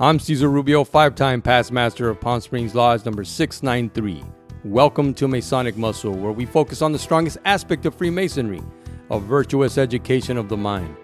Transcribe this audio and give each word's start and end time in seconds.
I'm 0.00 0.18
Cesar 0.18 0.48
Rubio, 0.48 0.82
five 0.82 1.14
time 1.14 1.40
past 1.40 1.70
master 1.70 2.08
of 2.08 2.20
Palm 2.20 2.40
Springs 2.40 2.74
Lodge 2.74 3.04
number 3.04 3.22
693. 3.22 4.24
Welcome 4.64 5.14
to 5.14 5.28
Masonic 5.28 5.76
Muscle, 5.76 6.10
where 6.10 6.32
we 6.32 6.46
focus 6.46 6.82
on 6.82 6.90
the 6.90 6.98
strongest 6.98 7.38
aspect 7.44 7.86
of 7.86 7.94
Freemasonry 7.94 8.60
a 9.12 9.20
virtuous 9.20 9.78
education 9.78 10.36
of 10.36 10.48
the 10.48 10.56
mind, 10.56 10.96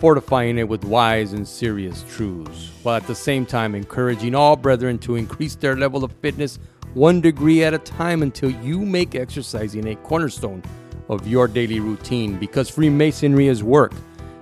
fortifying 0.00 0.58
it 0.58 0.68
with 0.68 0.84
wise 0.84 1.32
and 1.32 1.48
serious 1.48 2.04
truths, 2.10 2.72
while 2.82 2.96
at 2.96 3.06
the 3.06 3.14
same 3.14 3.46
time 3.46 3.74
encouraging 3.74 4.34
all 4.34 4.54
brethren 4.54 4.98
to 4.98 5.16
increase 5.16 5.54
their 5.54 5.74
level 5.74 6.04
of 6.04 6.12
fitness 6.20 6.58
one 6.92 7.22
degree 7.22 7.64
at 7.64 7.72
a 7.72 7.78
time 7.78 8.22
until 8.22 8.50
you 8.50 8.80
make 8.80 9.14
exercising 9.14 9.88
a 9.88 9.96
cornerstone 9.96 10.62
of 11.08 11.26
your 11.26 11.48
daily 11.48 11.80
routine 11.80 12.38
because 12.38 12.68
Freemasonry 12.68 13.46
is 13.46 13.64
work. 13.64 13.94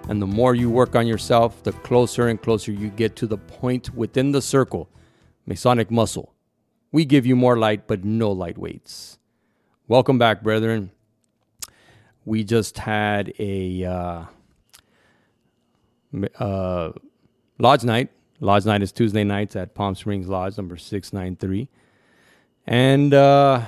And 0.08 0.20
the 0.20 0.26
more 0.26 0.54
you 0.54 0.70
work 0.70 0.94
on 0.94 1.06
yourself, 1.06 1.62
the 1.62 1.72
closer 1.72 2.28
and 2.28 2.40
closer 2.40 2.72
you 2.72 2.90
get 2.90 3.16
to 3.16 3.26
the 3.26 3.38
point 3.38 3.94
within 3.94 4.32
the 4.32 4.42
circle, 4.42 4.88
Masonic 5.46 5.90
muscle. 5.90 6.34
We 6.92 7.04
give 7.04 7.27
you 7.27 7.36
more 7.36 7.58
light, 7.58 7.86
but 7.86 8.04
no 8.04 8.30
light 8.30 8.58
weights. 8.58 9.18
Welcome 9.88 10.18
back, 10.18 10.42
brethren. 10.42 10.90
We 12.24 12.44
just 12.44 12.78
had 12.78 13.32
a 13.38 13.84
uh, 13.84 14.24
uh, 16.38 16.92
lodge 17.58 17.84
night. 17.84 18.10
Lodge 18.41 18.66
night 18.66 18.82
is 18.82 18.92
Tuesday 18.92 19.24
nights 19.24 19.56
at 19.56 19.74
Palm 19.74 19.94
Springs 19.94 20.28
Lodge 20.28 20.56
number 20.56 20.77
693. 20.77 21.68
And 22.66 23.12
uh, 23.12 23.62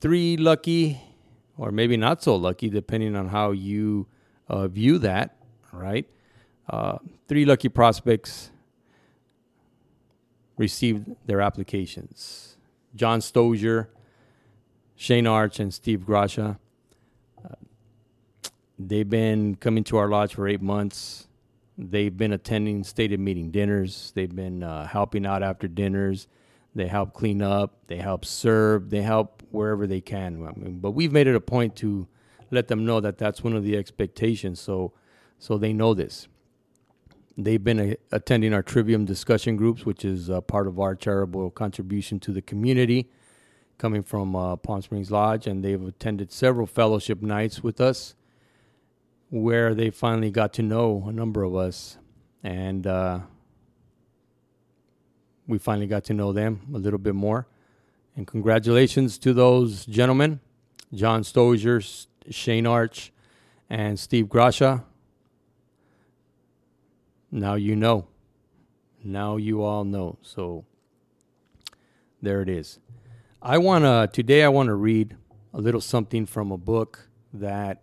three 0.00 0.36
lucky 0.36 1.00
or 1.56 1.70
maybe 1.70 1.96
not 1.96 2.22
so 2.22 2.36
lucky, 2.36 2.68
depending 2.68 3.14
on 3.14 3.28
how 3.28 3.50
you 3.50 4.06
uh, 4.48 4.68
view 4.68 4.98
that, 4.98 5.36
right? 5.72 6.06
Uh, 6.68 6.98
three 7.28 7.44
lucky 7.44 7.68
prospects 7.68 8.50
received 10.56 11.10
their 11.26 11.40
applications 11.40 12.56
John 12.94 13.20
Stozier, 13.20 13.88
Shane 14.96 15.26
Arch, 15.26 15.58
and 15.58 15.72
Steve 15.72 16.04
Gracia. 16.04 16.58
Uh, 17.44 17.54
they've 18.78 19.08
been 19.08 19.56
coming 19.56 19.82
to 19.84 19.96
our 19.96 20.08
lodge 20.08 20.34
for 20.34 20.46
eight 20.46 20.62
months. 20.62 21.26
They've 21.78 22.14
been 22.14 22.32
attending 22.32 22.84
stated 22.84 23.18
meeting 23.18 23.50
dinners. 23.50 24.12
They've 24.14 24.34
been 24.34 24.62
uh, 24.62 24.86
helping 24.86 25.24
out 25.24 25.42
after 25.42 25.68
dinners. 25.68 26.28
They 26.74 26.86
help 26.86 27.12
clean 27.12 27.42
up. 27.42 27.86
They 27.86 27.96
help 27.96 28.24
serve. 28.24 28.90
They 28.90 29.02
help 29.02 29.42
wherever 29.50 29.86
they 29.86 30.00
can. 30.00 30.46
I 30.46 30.58
mean, 30.58 30.78
but 30.80 30.92
we've 30.92 31.12
made 31.12 31.26
it 31.26 31.34
a 31.34 31.40
point 31.40 31.76
to 31.76 32.06
let 32.50 32.68
them 32.68 32.84
know 32.84 33.00
that 33.00 33.18
that's 33.18 33.42
one 33.42 33.54
of 33.54 33.64
the 33.64 33.76
expectations. 33.76 34.60
So, 34.60 34.92
so 35.42 35.58
they 35.58 35.72
know 35.72 35.92
this. 35.92 36.28
They've 37.36 37.62
been 37.62 37.80
a, 37.80 37.96
attending 38.12 38.54
our 38.54 38.62
Trivium 38.62 39.04
discussion 39.04 39.56
groups, 39.56 39.84
which 39.84 40.04
is 40.04 40.30
part 40.46 40.68
of 40.68 40.78
our 40.78 40.94
charitable 40.94 41.50
contribution 41.50 42.20
to 42.20 42.30
the 42.30 42.40
community, 42.40 43.10
coming 43.76 44.04
from 44.04 44.36
uh, 44.36 44.54
Palm 44.54 44.82
Springs 44.82 45.10
Lodge, 45.10 45.48
and 45.48 45.64
they've 45.64 45.84
attended 45.84 46.30
several 46.30 46.68
fellowship 46.68 47.22
nights 47.22 47.60
with 47.60 47.80
us, 47.80 48.14
where 49.30 49.74
they 49.74 49.90
finally 49.90 50.30
got 50.30 50.52
to 50.52 50.62
know 50.62 51.06
a 51.08 51.12
number 51.12 51.42
of 51.42 51.56
us, 51.56 51.98
and 52.44 52.86
uh, 52.86 53.18
we 55.48 55.58
finally 55.58 55.88
got 55.88 56.04
to 56.04 56.14
know 56.14 56.32
them 56.32 56.60
a 56.72 56.78
little 56.78 57.00
bit 57.00 57.16
more. 57.16 57.48
And 58.14 58.28
congratulations 58.28 59.18
to 59.18 59.32
those 59.32 59.86
gentlemen, 59.86 60.38
John 60.94 61.24
Stozier, 61.24 61.80
Shane 62.30 62.64
Arch, 62.64 63.12
and 63.68 63.98
Steve 63.98 64.28
Gracia. 64.28 64.84
Now 67.32 67.54
you 67.54 67.74
know. 67.74 68.06
Now 69.02 69.38
you 69.38 69.62
all 69.62 69.84
know. 69.84 70.18
So 70.20 70.66
there 72.20 72.42
it 72.42 72.48
is. 72.50 72.78
I 73.40 73.56
want 73.56 73.84
to, 73.84 74.08
today 74.12 74.44
I 74.44 74.48
want 74.48 74.68
to 74.68 74.74
read 74.74 75.16
a 75.54 75.60
little 75.60 75.80
something 75.80 76.26
from 76.26 76.52
a 76.52 76.58
book 76.58 77.08
that 77.32 77.82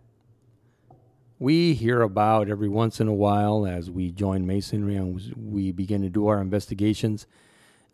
we 1.40 1.74
hear 1.74 2.00
about 2.02 2.48
every 2.48 2.68
once 2.68 3.00
in 3.00 3.08
a 3.08 3.14
while 3.14 3.66
as 3.66 3.90
we 3.90 4.12
join 4.12 4.46
Masonry 4.46 4.94
and 4.94 5.34
we 5.36 5.72
begin 5.72 6.02
to 6.02 6.08
do 6.08 6.28
our 6.28 6.40
investigations. 6.40 7.26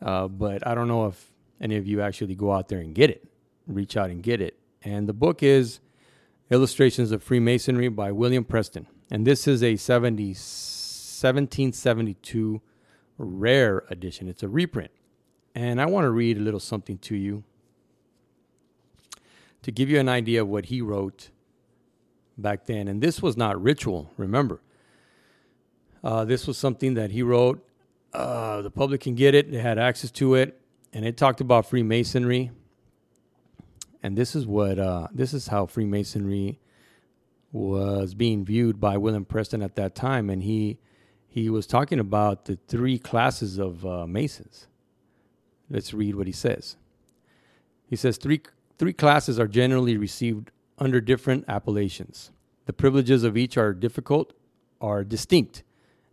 Uh, 0.02 0.28
but 0.28 0.66
I 0.66 0.74
don't 0.74 0.88
know 0.88 1.06
if 1.06 1.32
any 1.58 1.76
of 1.76 1.86
you 1.86 2.02
actually 2.02 2.34
go 2.34 2.52
out 2.52 2.68
there 2.68 2.80
and 2.80 2.94
get 2.94 3.08
it, 3.08 3.26
reach 3.66 3.96
out 3.96 4.10
and 4.10 4.22
get 4.22 4.42
it. 4.42 4.58
And 4.82 5.08
the 5.08 5.14
book 5.14 5.42
is 5.42 5.80
Illustrations 6.50 7.12
of 7.12 7.22
Freemasonry 7.22 7.88
by 7.88 8.12
William 8.12 8.44
Preston. 8.44 8.86
And 9.10 9.26
this 9.26 9.48
is 9.48 9.62
a 9.62 9.76
70, 9.76 10.34
1772 11.16 12.60
rare 13.18 13.84
edition. 13.90 14.28
It's 14.28 14.42
a 14.42 14.48
reprint. 14.48 14.90
And 15.54 15.80
I 15.80 15.86
want 15.86 16.04
to 16.04 16.10
read 16.10 16.36
a 16.36 16.40
little 16.40 16.60
something 16.60 16.98
to 16.98 17.16
you 17.16 17.44
to 19.62 19.72
give 19.72 19.88
you 19.88 19.98
an 19.98 20.08
idea 20.08 20.42
of 20.42 20.48
what 20.48 20.66
he 20.66 20.80
wrote 20.80 21.30
back 22.36 22.66
then. 22.66 22.88
And 22.88 23.02
this 23.02 23.22
was 23.22 23.36
not 23.36 23.60
ritual, 23.60 24.10
remember. 24.16 24.60
Uh, 26.04 26.24
this 26.24 26.46
was 26.46 26.58
something 26.58 26.94
that 26.94 27.10
he 27.10 27.22
wrote. 27.22 27.66
Uh, 28.12 28.62
the 28.62 28.70
public 28.70 29.00
can 29.00 29.14
get 29.14 29.34
it, 29.34 29.50
they 29.50 29.58
had 29.58 29.78
access 29.78 30.10
to 30.10 30.34
it 30.34 30.60
and 30.96 31.04
it 31.04 31.18
talked 31.18 31.42
about 31.42 31.66
Freemasonry. 31.66 32.50
And 34.02 34.16
this 34.16 34.34
is 34.34 34.46
what 34.46 34.78
uh, 34.78 35.08
this 35.12 35.34
is 35.34 35.48
how 35.48 35.66
Freemasonry 35.66 36.58
was 37.52 38.14
being 38.14 38.46
viewed 38.46 38.80
by 38.80 38.96
William 38.96 39.26
Preston 39.26 39.60
at 39.60 39.76
that 39.76 39.94
time, 39.94 40.30
and 40.30 40.42
he 40.42 40.78
he 41.36 41.50
was 41.50 41.66
talking 41.66 42.00
about 42.00 42.46
the 42.46 42.58
three 42.66 42.98
classes 42.98 43.58
of 43.58 43.84
uh, 43.84 44.06
Masons. 44.06 44.68
Let's 45.68 45.92
read 45.92 46.14
what 46.14 46.26
he 46.26 46.32
says. 46.32 46.76
He 47.90 47.94
says 47.94 48.16
three 48.16 48.40
three 48.78 48.94
classes 48.94 49.38
are 49.38 49.46
generally 49.46 49.98
received 49.98 50.50
under 50.78 50.98
different 50.98 51.44
appellations. 51.46 52.30
The 52.64 52.72
privileges 52.72 53.22
of 53.22 53.36
each 53.36 53.58
are 53.58 53.74
difficult, 53.74 54.32
are 54.80 55.04
distinct, 55.04 55.62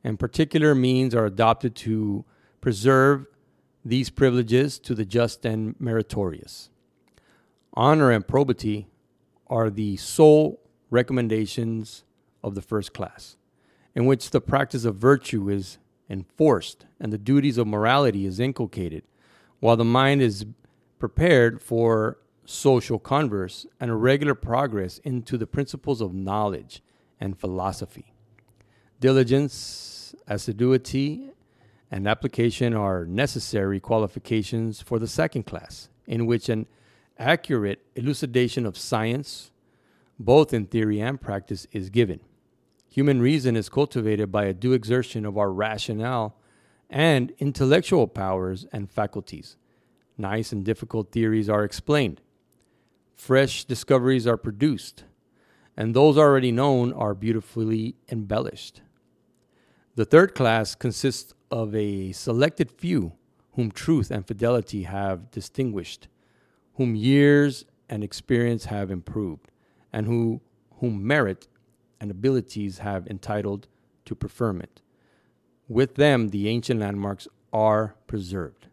and 0.03 0.19
particular 0.19 0.75
means 0.75 1.15
are 1.15 1.25
adopted 1.25 1.73
to 1.87 2.25
preserve 2.59 3.25
these 3.85 4.09
privileges 4.09 4.77
to 4.79 4.93
the 4.93 5.05
just 5.05 5.45
and 5.45 5.79
meritorious. 5.79 6.69
Honor 7.75 8.11
and 8.11 8.27
probity 8.27 8.87
are 9.47 9.69
the 9.69 9.95
sole 9.95 10.59
recommendations 10.89 12.03
of 12.43 12.55
the 12.55 12.61
first 12.61 12.93
class, 12.93 13.37
in 13.95 14.05
which 14.05 14.29
the 14.29 14.41
practice 14.41 14.85
of 14.85 14.95
virtue 14.95 15.49
is 15.49 15.77
enforced 16.09 16.85
and 16.99 17.11
the 17.11 17.17
duties 17.17 17.57
of 17.57 17.67
morality 17.67 18.25
is 18.25 18.39
inculcated, 18.39 19.03
while 19.59 19.77
the 19.77 19.85
mind 19.85 20.21
is 20.21 20.45
prepared 20.99 21.61
for 21.61 22.17
social 22.45 22.99
converse 22.99 23.65
and 23.79 23.89
a 23.89 23.95
regular 23.95 24.35
progress 24.35 24.97
into 24.99 25.37
the 25.37 25.47
principles 25.47 26.01
of 26.01 26.13
knowledge 26.13 26.81
and 27.19 27.37
philosophy. 27.37 28.13
Diligence, 28.99 30.15
assiduity, 30.27 31.31
and 31.91 32.07
application 32.07 32.73
are 32.73 33.05
necessary 33.05 33.79
qualifications 33.79 34.81
for 34.81 34.99
the 34.99 35.07
second 35.07 35.43
class, 35.43 35.89
in 36.07 36.25
which 36.25 36.49
an 36.49 36.65
accurate 37.19 37.85
elucidation 37.95 38.65
of 38.65 38.77
science, 38.77 39.51
both 40.19 40.53
in 40.53 40.65
theory 40.65 40.99
and 40.99 41.21
practice, 41.21 41.67
is 41.71 41.89
given. 41.89 42.19
Human 42.93 43.23
reason 43.23 43.55
is 43.55 43.69
cultivated 43.69 44.31
by 44.31 44.45
a 44.45 44.53
due 44.53 44.73
exertion 44.73 45.25
of 45.25 45.35
our 45.35 45.51
rationale 45.51 46.37
and 46.91 47.33
intellectual 47.39 48.05
powers 48.07 48.67
and 48.71 48.87
faculties. 48.87 49.57
Nice 50.15 50.51
and 50.51 50.63
difficult 50.63 51.11
theories 51.11 51.49
are 51.49 51.63
explained. 51.63 52.21
Fresh 53.15 53.65
discoveries 53.65 54.27
are 54.27 54.37
produced, 54.37 55.05
and 55.75 55.95
those 55.95 56.19
already 56.19 56.51
known 56.51 56.93
are 56.93 57.15
beautifully 57.15 57.95
embellished. 58.11 58.83
The 59.95 60.05
third 60.05 60.35
class 60.35 60.75
consists 60.75 61.33
of 61.49 61.73
a 61.73 62.11
selected 62.11 62.69
few 62.69 63.13
whom 63.53 63.71
truth 63.71 64.11
and 64.11 64.27
fidelity 64.27 64.83
have 64.83 65.31
distinguished, 65.31 66.09
whom 66.75 66.93
years 66.93 67.65
and 67.89 68.03
experience 68.03 68.65
have 68.65 68.91
improved, 68.91 69.49
and 69.91 70.05
who, 70.05 70.41
whom 70.75 71.07
merit 71.07 71.47
and 72.03 72.11
abilities 72.11 72.79
have 72.79 73.07
entitled 73.07 73.65
to 74.03 74.13
preferment. 74.13 74.81
With 75.69 75.95
them, 75.95 76.31
the 76.31 76.49
ancient 76.49 76.81
landmarks 76.81 77.29
are 77.53 77.95
preserved. 78.07 78.67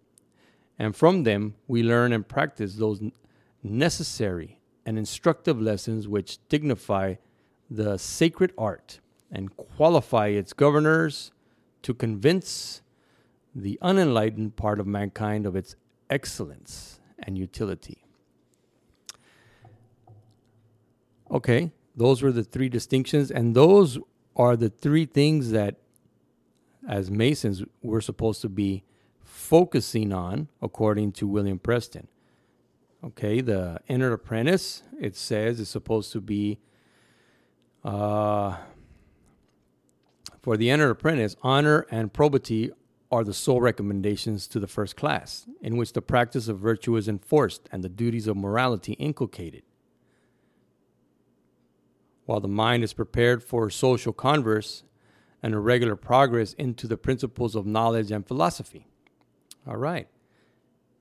And 0.81 0.97
from 0.97 1.23
them, 1.23 1.55
we 1.69 1.85
learn 1.85 2.13
and 2.13 2.27
practice 2.27 2.75
those 2.75 3.01
necessary 3.63 4.59
and 4.85 4.99
instructive 4.99 5.63
lessons 5.63 6.09
which 6.09 6.41
dignify 6.49 7.15
the 7.71 7.99
sacred 7.99 8.53
art 8.59 8.99
and 9.31 9.57
qualify 9.57 10.27
its 10.27 10.53
governors 10.53 11.31
to 11.83 11.95
convince 11.95 12.83
the 13.55 13.79
unenlightened 13.81 14.57
part 14.57 14.81
of 14.81 14.89
mankind 14.89 15.47
of 15.47 15.55
its 15.55 15.77
excellence 16.09 16.99
and 17.21 17.39
utility. 17.39 18.03
Okay, 21.31 21.71
those 22.01 22.23
were 22.23 22.33
the 22.33 22.43
three 22.43 22.71
distinctions, 22.71 23.31
and 23.31 23.55
those 23.55 23.99
are 24.35 24.57
the 24.57 24.71
three 24.71 25.05
things 25.05 25.51
that, 25.51 25.77
as 26.89 27.11
Masons, 27.11 27.63
we're 27.83 28.01
supposed 28.01 28.41
to 28.41 28.49
be 28.49 28.85
focusing 29.23 30.11
on, 30.11 30.49
according 30.63 31.13
to 31.13 31.27
William 31.27 31.59
Preston. 31.59 32.09
Okay, 33.05 33.43
the 33.43 33.81
entered 33.87 34.15
apprentice, 34.15 34.83
it 34.99 35.15
says, 35.15 35.61
is 35.61 35.69
supposed 35.69 36.11
to 36.13 36.23
be 36.23 36.59
uh, 37.85 38.57
for 40.41 40.57
the 40.57 40.71
entered 40.71 40.93
apprentice, 40.93 41.37
honor 41.43 41.87
and 41.91 42.15
probity 42.15 42.71
are 43.13 43.25
the 43.25 43.35
sole 43.35 43.61
recommendations 43.61 44.49
to 44.49 44.59
the 44.59 44.67
first 44.67 44.97
class, 44.97 45.47
in 45.61 45.77
which 45.77 45.93
the 45.93 46.01
practice 46.01 46.49
of 46.49 46.59
virtue 46.59 46.97
is 46.97 47.09
enforced 47.09 47.69
and 47.71 47.85
the 47.85 47.91
duties 47.91 48.27
of 48.27 48.39
morality 48.39 48.95
inculcated. 48.95 49.65
While 52.31 52.39
the 52.39 52.47
mind 52.47 52.85
is 52.85 52.93
prepared 52.93 53.43
for 53.43 53.69
social 53.71 54.13
converse 54.13 54.85
and 55.43 55.53
a 55.53 55.59
regular 55.59 55.97
progress 55.97 56.53
into 56.53 56.87
the 56.87 56.97
principles 56.97 57.57
of 57.57 57.67
knowledge 57.67 58.13
and 58.13 58.25
philosophy. 58.25 58.87
All 59.67 59.77
right. 59.77 60.07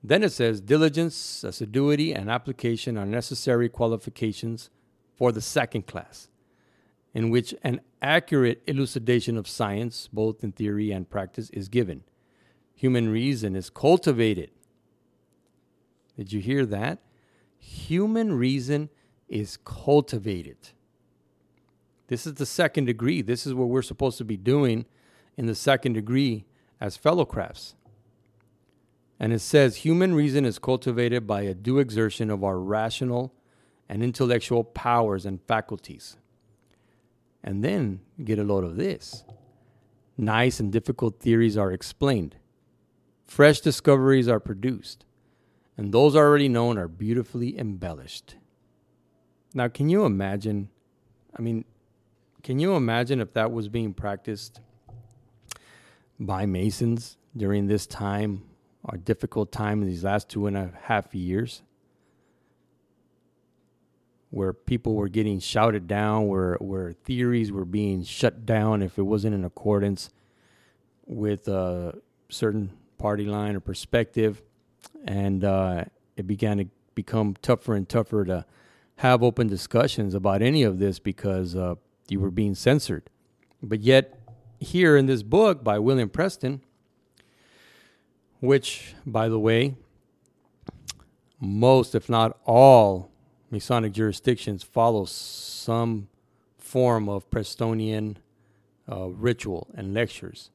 Then 0.02 0.24
it 0.24 0.32
says 0.32 0.60
diligence, 0.60 1.44
assiduity, 1.44 2.12
and 2.12 2.28
application 2.28 2.98
are 2.98 3.06
necessary 3.06 3.68
qualifications 3.68 4.70
for 5.14 5.30
the 5.30 5.40
second 5.40 5.86
class, 5.86 6.28
in 7.14 7.30
which 7.30 7.54
an 7.62 7.80
accurate 8.02 8.64
elucidation 8.66 9.36
of 9.36 9.46
science, 9.46 10.08
both 10.12 10.42
in 10.42 10.50
theory 10.50 10.90
and 10.90 11.08
practice, 11.08 11.48
is 11.50 11.68
given. 11.68 12.02
Human 12.74 13.08
reason 13.08 13.54
is 13.54 13.70
cultivated. 13.70 14.50
Did 16.16 16.32
you 16.32 16.40
hear 16.40 16.66
that? 16.66 16.98
Human 17.56 18.32
reason 18.32 18.90
is 19.28 19.58
cultivated. 19.58 20.70
This 22.10 22.26
is 22.26 22.34
the 22.34 22.44
second 22.44 22.86
degree. 22.86 23.22
This 23.22 23.46
is 23.46 23.54
what 23.54 23.68
we're 23.68 23.82
supposed 23.82 24.18
to 24.18 24.24
be 24.24 24.36
doing 24.36 24.84
in 25.36 25.46
the 25.46 25.54
second 25.54 25.92
degree 25.92 26.44
as 26.80 26.96
fellow 26.96 27.24
crafts. 27.24 27.76
And 29.20 29.32
it 29.32 29.38
says 29.38 29.76
human 29.76 30.12
reason 30.12 30.44
is 30.44 30.58
cultivated 30.58 31.24
by 31.28 31.42
a 31.42 31.54
due 31.54 31.78
exertion 31.78 32.28
of 32.28 32.42
our 32.42 32.58
rational 32.58 33.32
and 33.88 34.02
intellectual 34.02 34.64
powers 34.64 35.24
and 35.24 35.40
faculties. 35.42 36.16
And 37.44 37.62
then 37.62 38.00
get 38.24 38.40
a 38.40 38.44
load 38.44 38.64
of 38.64 38.74
this. 38.74 39.22
Nice 40.18 40.58
and 40.58 40.72
difficult 40.72 41.20
theories 41.20 41.56
are 41.56 41.70
explained. 41.70 42.34
Fresh 43.24 43.60
discoveries 43.60 44.26
are 44.26 44.40
produced. 44.40 45.04
And 45.76 45.92
those 45.92 46.16
already 46.16 46.48
known 46.48 46.76
are 46.76 46.88
beautifully 46.88 47.56
embellished. 47.56 48.34
Now, 49.54 49.68
can 49.68 49.88
you 49.88 50.04
imagine? 50.04 50.70
I 51.38 51.42
mean, 51.42 51.64
can 52.42 52.58
you 52.58 52.74
imagine 52.74 53.20
if 53.20 53.32
that 53.34 53.52
was 53.52 53.68
being 53.68 53.92
practiced 53.92 54.60
by 56.18 56.46
Masons 56.46 57.16
during 57.36 57.66
this 57.66 57.86
time, 57.86 58.42
our 58.84 58.96
difficult 58.96 59.52
time 59.52 59.82
in 59.82 59.88
these 59.88 60.04
last 60.04 60.28
two 60.28 60.46
and 60.46 60.56
a 60.56 60.72
half 60.84 61.14
years? 61.14 61.62
where 64.30 64.52
people 64.52 64.94
were 64.94 65.08
getting 65.08 65.40
shouted 65.40 65.86
down, 65.86 66.28
where 66.28 66.54
where 66.60 66.92
theories 66.92 67.50
were 67.52 67.64
being 67.64 68.02
shut 68.02 68.46
down 68.46 68.82
if 68.82 68.98
it 68.98 69.02
wasn't 69.02 69.34
in 69.34 69.44
accordance 69.44 70.10
with 71.06 71.48
a 71.48 71.98
certain 72.28 72.70
party 72.96 73.24
line 73.24 73.56
or 73.56 73.60
perspective, 73.60 74.42
and 75.04 75.44
uh, 75.44 75.84
it 76.16 76.26
began 76.26 76.58
to 76.58 76.66
become 76.94 77.34
tougher 77.42 77.74
and 77.74 77.88
tougher 77.88 78.24
to 78.24 78.44
have 78.96 79.22
open 79.22 79.48
discussions 79.48 80.14
about 80.14 80.42
any 80.42 80.62
of 80.62 80.78
this 80.78 80.98
because 80.98 81.56
uh, 81.56 81.74
you 82.10 82.20
were 82.20 82.30
being 82.30 82.54
censored. 82.54 83.10
But 83.62 83.80
yet, 83.80 84.18
here 84.58 84.96
in 84.96 85.06
this 85.06 85.22
book 85.22 85.64
by 85.64 85.78
William 85.78 86.08
Preston, 86.08 86.60
which, 88.40 88.94
by 89.06 89.28
the 89.28 89.38
way, 89.38 89.76
most, 91.40 91.94
if 91.94 92.08
not 92.08 92.38
all, 92.44 93.10
Masonic 93.50 93.92
jurisdictions 93.92 94.62
follow 94.62 95.04
some 95.04 96.08
form 96.58 97.08
of 97.08 97.28
Prestonian 97.30 98.18
uh, 98.90 99.08
ritual 99.08 99.68
and 99.74 99.92
lectures. 99.92 100.50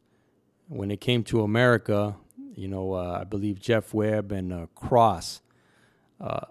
When 0.67 0.89
it 0.89 1.01
came 1.01 1.23
to 1.25 1.41
America, 1.41 2.15
you 2.55 2.67
know, 2.67 2.93
uh, 2.93 3.19
I 3.21 3.23
believe 3.23 3.59
Jeff 3.59 3.93
Webb 3.93 4.31
and 4.31 4.53
uh, 4.53 4.67
Cross, 4.75 5.41
uh, 6.21 6.45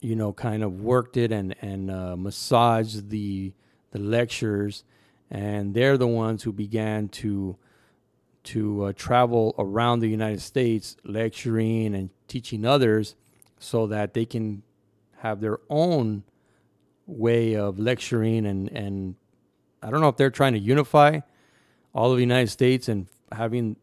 you 0.00 0.16
know, 0.16 0.32
kind 0.32 0.62
of 0.62 0.80
worked 0.80 1.16
it 1.16 1.30
and 1.30 1.54
and 1.60 1.90
uh, 1.90 2.16
massaged 2.16 3.10
the 3.10 3.52
the 3.94 4.00
lectures, 4.00 4.84
and 5.30 5.72
they're 5.72 5.96
the 5.96 6.06
ones 6.06 6.42
who 6.42 6.52
began 6.52 7.08
to 7.08 7.56
to 8.42 8.84
uh, 8.84 8.92
travel 8.94 9.54
around 9.56 10.00
the 10.00 10.08
United 10.08 10.42
States, 10.42 10.98
lecturing 11.04 11.94
and 11.94 12.10
teaching 12.28 12.66
others, 12.66 13.14
so 13.58 13.86
that 13.86 14.12
they 14.12 14.26
can 14.26 14.62
have 15.18 15.40
their 15.40 15.58
own 15.70 16.24
way 17.06 17.54
of 17.54 17.78
lecturing 17.78 18.44
and 18.44 18.68
and 18.72 19.14
I 19.82 19.90
don't 19.90 20.00
know 20.00 20.08
if 20.08 20.16
they're 20.16 20.30
trying 20.30 20.54
to 20.54 20.58
unify 20.58 21.20
all 21.94 22.10
of 22.10 22.16
the 22.16 22.22
United 22.22 22.50
States 22.50 22.88
and 22.88 23.06
having 23.30 23.76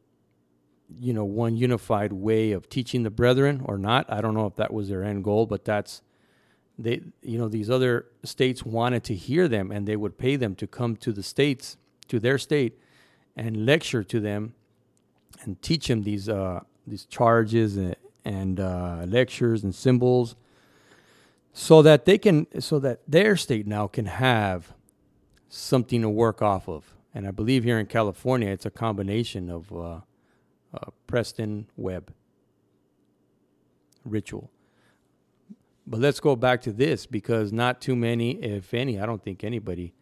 you 1.00 1.14
know 1.14 1.24
one 1.24 1.56
unified 1.56 2.12
way 2.12 2.52
of 2.52 2.68
teaching 2.68 3.04
the 3.04 3.10
brethren 3.10 3.62
or 3.64 3.78
not. 3.78 4.12
I 4.12 4.20
don't 4.20 4.34
know 4.34 4.46
if 4.46 4.58
that 4.58 4.74
was 4.74 4.90
their 4.90 5.04
end 5.04 5.24
goal, 5.24 5.46
but 5.46 5.64
that's 5.64 6.02
they 6.84 7.02
you 7.22 7.38
know 7.38 7.48
these 7.48 7.70
other 7.70 8.06
states 8.24 8.66
wanted 8.66 9.04
to 9.04 9.16
hear 9.16 9.48
them 9.48 9.72
and 9.72 9.88
they 9.88 9.96
would 9.96 10.18
pay 10.18 10.36
them 10.36 10.56
to 10.56 10.68
come 10.68 10.96
to 10.98 11.12
the 11.12 11.24
states 11.24 11.78
to 12.08 12.20
their 12.20 12.38
state 12.38 12.78
and 13.36 13.66
lecture 13.66 14.04
to 14.04 14.20
them 14.20 14.54
and 15.44 15.62
teach 15.62 15.88
them 15.88 16.04
these 16.04 16.28
uh, 16.28 16.62
these 16.86 17.06
charges 17.06 17.78
and, 17.78 17.96
and 18.26 18.60
uh, 18.60 19.04
lectures 19.08 19.64
and 19.64 19.74
symbols 19.74 20.36
so 21.54 21.82
that 21.82 22.06
they 22.06 22.18
can 22.18 22.48
so 22.60 22.80
that 22.80 23.00
their 23.08 23.36
state 23.36 23.68
now 23.68 23.88
can 23.88 24.06
have 24.06 24.74
something 25.50 26.02
to 26.02 26.10
work 26.10 26.42
off 26.42 26.68
of. 26.70 26.96
And 27.14 27.28
i 27.28 27.32
believe 27.32 27.66
here 27.66 27.78
in 27.78 27.88
california 27.88 28.50
it's 28.50 28.66
a 28.66 28.72
combination 28.72 29.50
of 29.50 29.72
uh, 29.74 30.00
uh, 30.74 30.92
preston 31.08 31.68
webb 31.76 32.14
ritual 34.06 34.50
but 35.88 36.00
let's 36.00 36.20
go 36.20 36.36
back 36.36 36.62
to 36.62 36.72
this 36.72 37.06
because 37.06 37.52
not 37.52 37.82
too 37.82 37.96
many 37.96 38.32
if 38.44 38.74
any 38.74 39.00
i 39.00 39.06
don't 39.06 39.24
think 39.24 39.44
anybody 39.44 39.94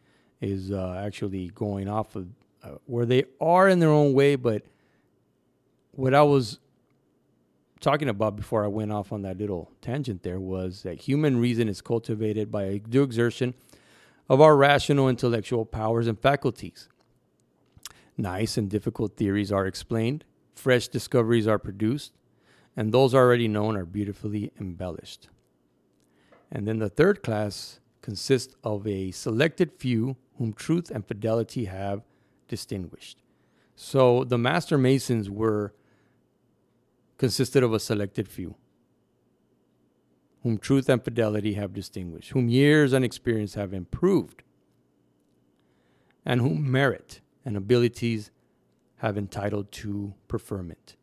is 0.41 0.71
uh, 0.71 1.01
actually 1.05 1.49
going 1.49 1.87
off 1.87 2.15
of 2.15 2.27
uh, 2.63 2.69
where 2.85 3.05
they 3.05 3.23
are 3.39 3.67
in 3.67 3.79
their 3.79 3.89
own 3.89 4.13
way 4.13 4.35
but 4.35 4.63
what 5.91 6.13
i 6.13 6.21
was 6.21 6.59
talking 7.79 8.09
about 8.09 8.35
before 8.35 8.63
I 8.63 8.67
went 8.67 8.91
off 8.91 9.11
on 9.11 9.21
that 9.21 9.37
little 9.37 9.71
tangent 9.81 10.23
there 10.23 10.39
was 10.39 10.83
that 10.83 11.01
human 11.01 11.39
reason 11.39 11.69
is 11.69 11.81
cultivated 11.81 12.51
by 12.51 12.63
a 12.63 12.79
due 12.79 13.03
exertion 13.03 13.53
of 14.27 14.41
our 14.41 14.55
rational 14.55 15.09
intellectual 15.09 15.65
powers 15.65 16.07
and 16.07 16.19
faculties. 16.19 16.87
Nice 18.17 18.57
and 18.57 18.69
difficult 18.69 19.15
theories 19.15 19.51
are 19.51 19.65
explained, 19.65 20.25
fresh 20.53 20.87
discoveries 20.87 21.47
are 21.47 21.57
produced, 21.57 22.13
and 22.75 22.93
those 22.93 23.15
already 23.15 23.47
known 23.47 23.77
are 23.77 23.85
beautifully 23.85 24.51
embellished. 24.59 25.29
And 26.51 26.67
then 26.67 26.79
the 26.79 26.89
third 26.89 27.21
class 27.21 27.79
consists 28.01 28.55
of 28.63 28.87
a 28.87 29.11
selected 29.11 29.71
few 29.71 30.17
whom 30.37 30.53
truth 30.53 30.89
and 30.89 31.07
fidelity 31.07 31.65
have 31.65 32.01
distinguished. 32.47 33.21
So 33.75 34.23
the 34.23 34.37
Master 34.37 34.77
Masons 34.77 35.29
were 35.29 35.73
consisted 37.17 37.63
of 37.63 37.73
a 37.73 37.79
selected 37.79 38.27
few, 38.27 38.55
whom 40.43 40.57
truth 40.57 40.89
and 40.89 41.03
fidelity 41.03 41.53
have 41.53 41.73
distinguished, 41.73 42.31
whom 42.31 42.49
years 42.49 42.93
and 42.93 43.05
experience 43.05 43.53
have 43.53 43.73
improved, 43.73 44.43
and 46.25 46.41
whom 46.41 46.71
merit 46.71 47.21
and 47.45 47.55
abilities 47.57 48.31
have 48.97 49.17
entitled 49.17 49.71
to 49.71 50.13
preferment. 50.27 50.95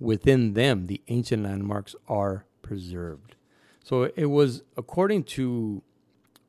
Within 0.00 0.54
them, 0.54 0.86
the 0.86 1.02
ancient 1.08 1.42
landmarks 1.42 1.94
are 2.06 2.46
preserved. 2.62 3.34
So 3.88 4.02
it 4.02 4.26
was, 4.26 4.64
according 4.76 5.24
to 5.24 5.82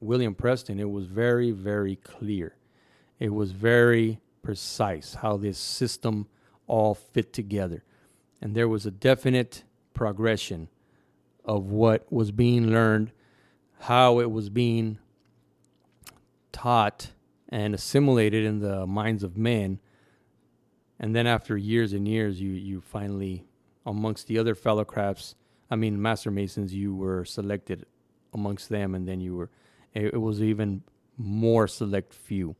William 0.01 0.36
Preston, 0.36 0.77
it 0.77 0.91
was 0.91 1.05
very, 1.05 1.51
very 1.51 1.96
clear. 1.96 2.58
It 3.17 3.34
was 3.34 3.53
very 3.53 4.19
precise 4.41 5.13
how 5.13 5.38
this 5.38 5.58
system 5.58 6.27
all 6.67 6.96
fit 6.96 7.31
together. 7.31 7.86
And 8.41 8.55
there 8.55 8.67
was 8.67 8.86
a 8.86 8.91
definite 8.91 9.63
progression 9.93 10.67
of 11.46 11.72
what 11.72 12.12
was 12.12 12.31
being 12.31 12.72
learned, 12.72 13.13
how 13.79 14.19
it 14.19 14.29
was 14.29 14.50
being 14.50 15.00
taught 16.51 17.12
and 17.48 17.74
assimilated 17.74 18.43
in 18.43 18.60
the 18.60 18.86
minds 18.86 19.24
of 19.24 19.38
men. 19.38 19.79
And 21.00 21.15
then 21.15 21.25
after 21.25 21.55
years 21.55 21.93
and 21.93 22.05
years, 22.05 22.41
you, 22.41 22.51
you 22.51 22.81
finally, 22.81 23.46
amongst 23.86 24.27
the 24.27 24.38
other 24.38 24.55
fellow 24.55 24.84
crafts, 24.84 25.36
I 25.69 25.75
mean, 25.75 26.01
Master 26.01 26.31
Masons, 26.31 26.73
you 26.73 26.95
were 26.95 27.25
selected 27.25 27.85
amongst 28.33 28.69
them, 28.69 28.95
and 28.95 29.07
then 29.07 29.19
you 29.21 29.35
were, 29.35 29.49
it, 29.93 30.19
was 30.19 30.41
even 30.41 30.83
more 31.17 31.67
select 31.67 32.13
few. 32.13 32.55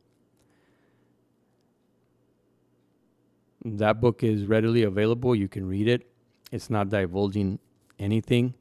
That 3.64 4.00
book 4.00 4.22
is 4.22 4.46
readily 4.46 4.84
available. 4.84 5.34
You 5.34 5.48
can 5.48 5.66
read 5.66 5.88
it. 5.88 6.06
It's 6.52 6.70
not 6.70 6.88
divulging 6.88 7.58
anything 7.98 8.54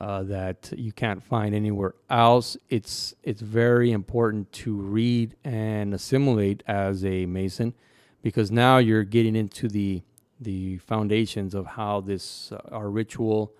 uh, 0.00 0.22
that 0.24 0.72
you 0.76 0.92
can't 0.92 1.22
find 1.22 1.54
anywhere 1.54 1.94
else. 2.08 2.56
It's 2.70 3.14
it's 3.22 3.42
very 3.42 3.92
important 3.92 4.50
to 4.52 4.74
read 4.74 5.36
and 5.44 5.92
assimilate 5.92 6.62
as 6.66 7.04
a 7.04 7.26
Mason, 7.26 7.74
because 8.22 8.50
now 8.50 8.78
you're 8.78 9.04
getting 9.04 9.36
into 9.36 9.68
the 9.68 10.02
the 10.40 10.78
foundations 10.78 11.54
of 11.54 11.66
how 11.66 12.00
this 12.00 12.52
uh, 12.52 12.58
our 12.70 12.88
ritual 12.90 13.52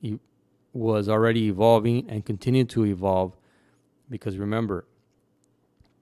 e- 0.00 0.18
was 0.72 1.08
already 1.08 1.44
evolving 1.46 2.08
and 2.08 2.24
continued 2.24 2.68
to 2.70 2.84
evolve. 2.86 3.36
Because 4.10 4.36
remember, 4.38 4.84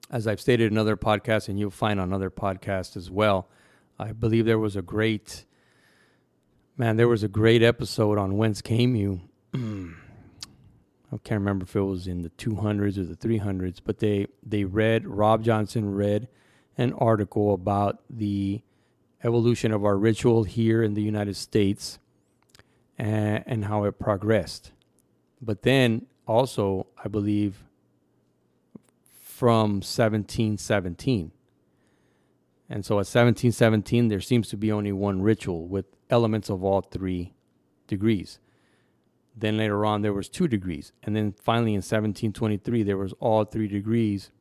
as 0.09 0.27
I've 0.27 0.41
stated 0.41 0.71
in 0.71 0.77
other 0.77 0.97
podcasts, 0.97 1.47
and 1.47 1.59
you'll 1.59 1.69
find 1.69 1.99
on 1.99 2.11
other 2.11 2.29
podcasts 2.29 2.97
as 2.97 3.09
well, 3.09 3.47
I 3.99 4.11
believe 4.11 4.45
there 4.45 4.59
was 4.59 4.75
a 4.75 4.81
great 4.81 5.45
man. 6.77 6.97
There 6.97 7.07
was 7.07 7.23
a 7.23 7.27
great 7.27 7.61
episode 7.61 8.17
on 8.17 8.37
Whence 8.37 8.61
Came 8.61 8.95
You. 8.95 9.21
I 11.13 11.17
can't 11.23 11.39
remember 11.39 11.63
if 11.63 11.75
it 11.75 11.81
was 11.81 12.07
in 12.07 12.21
the 12.21 12.29
200s 12.31 12.97
or 12.97 13.03
the 13.03 13.15
300s, 13.15 13.79
but 13.83 13.99
they 13.99 14.27
they 14.43 14.63
read 14.63 15.05
Rob 15.05 15.43
Johnson 15.43 15.93
read 15.93 16.27
an 16.77 16.93
article 16.93 17.53
about 17.53 17.99
the 18.09 18.61
evolution 19.23 19.71
of 19.71 19.85
our 19.85 19.97
ritual 19.97 20.43
here 20.43 20.81
in 20.83 20.93
the 20.93 21.01
United 21.01 21.35
States 21.35 21.99
and, 22.97 23.43
and 23.45 23.65
how 23.65 23.83
it 23.83 23.99
progressed. 23.99 24.71
But 25.41 25.63
then 25.63 26.07
also, 26.27 26.87
I 27.03 27.07
believe, 27.07 27.63
from 29.19 29.81
1717. 29.81 31.31
And 32.69 32.85
so 32.85 32.95
at 32.95 33.09
1717, 33.09 34.07
there 34.07 34.21
seems 34.21 34.47
to 34.49 34.57
be 34.57 34.71
only 34.71 34.91
one 34.91 35.21
ritual 35.21 35.67
with 35.67 35.85
elements 36.09 36.49
of 36.49 36.63
all 36.63 36.81
three 36.81 37.33
degrees. 37.87 38.39
Then 39.35 39.57
later 39.57 39.85
on, 39.85 40.01
there 40.01 40.13
was 40.13 40.29
two 40.29 40.47
degrees. 40.47 40.91
And 41.03 41.15
then 41.15 41.33
finally 41.33 41.71
in 41.71 41.77
1723, 41.77 42.83
there 42.83 42.97
was 42.97 43.13
all 43.19 43.43
three 43.43 43.67
degrees 43.67 44.31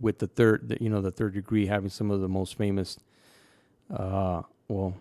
with 0.00 0.18
the 0.18 0.26
third, 0.26 0.76
you 0.80 0.88
know, 0.88 1.00
the 1.00 1.10
third 1.10 1.34
degree 1.34 1.66
having 1.66 1.90
some 1.90 2.10
of 2.10 2.20
the 2.20 2.28
most 2.28 2.56
famous, 2.56 2.98
uh, 3.92 4.42
well, 4.68 4.96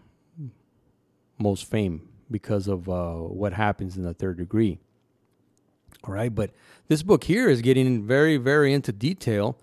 most 1.38 1.70
fame 1.70 2.08
because 2.30 2.68
of 2.68 2.90
uh, 2.90 3.14
what 3.14 3.54
happens 3.54 3.98
in 3.98 4.04
the 4.04 4.14
third 4.14 4.38
degree. 4.38 4.80
All 6.04 6.14
right, 6.14 6.34
but 6.34 6.52
this 6.88 7.04
book 7.04 7.24
here 7.24 7.50
is 7.50 7.62
getting 7.62 8.04
very, 8.04 8.38
very 8.38 8.74
into 8.74 8.92
detail 8.92 9.58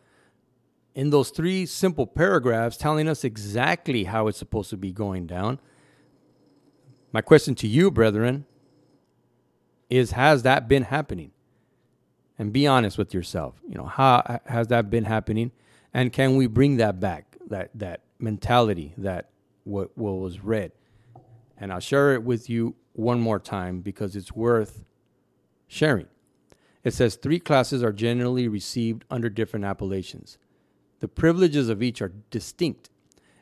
in 0.95 1.11
those 1.11 1.31
three 1.31 1.67
simple 1.67 2.07
paragraphs 2.07 2.77
telling 2.77 3.09
us 3.09 3.25
exactly 3.25 4.05
how 4.05 4.27
it's 4.27 4.39
supposed 4.39 4.71
to 4.71 4.77
be 4.77 4.93
going 4.93 5.27
down. 5.27 5.59
My 7.13 7.21
question 7.21 7.55
to 7.57 7.67
you, 7.67 7.91
brethren, 7.91 8.47
is 9.89 10.13
has 10.13 10.43
that 10.45 10.69
been 10.69 10.85
happening? 10.85 11.33
And 12.41 12.55
be 12.55 12.67
honest 12.67 12.97
with 12.97 13.13
yourself. 13.13 13.61
You 13.69 13.75
know, 13.75 13.85
how 13.85 14.41
has 14.47 14.69
that 14.69 14.89
been 14.89 15.05
happening? 15.05 15.53
And 15.93 16.11
can 16.11 16.37
we 16.37 16.47
bring 16.47 16.79
that 16.79 16.99
back? 16.99 17.37
That 17.49 17.69
that 17.75 18.01
mentality 18.19 18.95
that 18.97 19.29
what, 19.65 19.91
what 19.99 20.13
was 20.13 20.43
read. 20.43 20.73
And 21.59 21.71
I'll 21.71 21.81
share 21.81 22.15
it 22.15 22.23
with 22.23 22.49
you 22.49 22.77
one 22.95 23.21
more 23.21 23.39
time 23.39 23.83
because 23.83 24.17
it's 24.17 24.33
worth 24.33 24.87
sharing. 25.69 26.07
It 26.83 26.95
says 26.95 27.17
three 27.17 27.41
classes 27.41 27.83
are 27.83 27.93
generally 27.93 28.49
received 28.49 29.05
under 29.11 29.29
different 29.29 29.67
appellations. 29.67 30.39
The 31.01 31.09
privileges 31.09 31.69
of 31.69 31.83
each 31.83 32.01
are 32.01 32.15
distinct, 32.31 32.89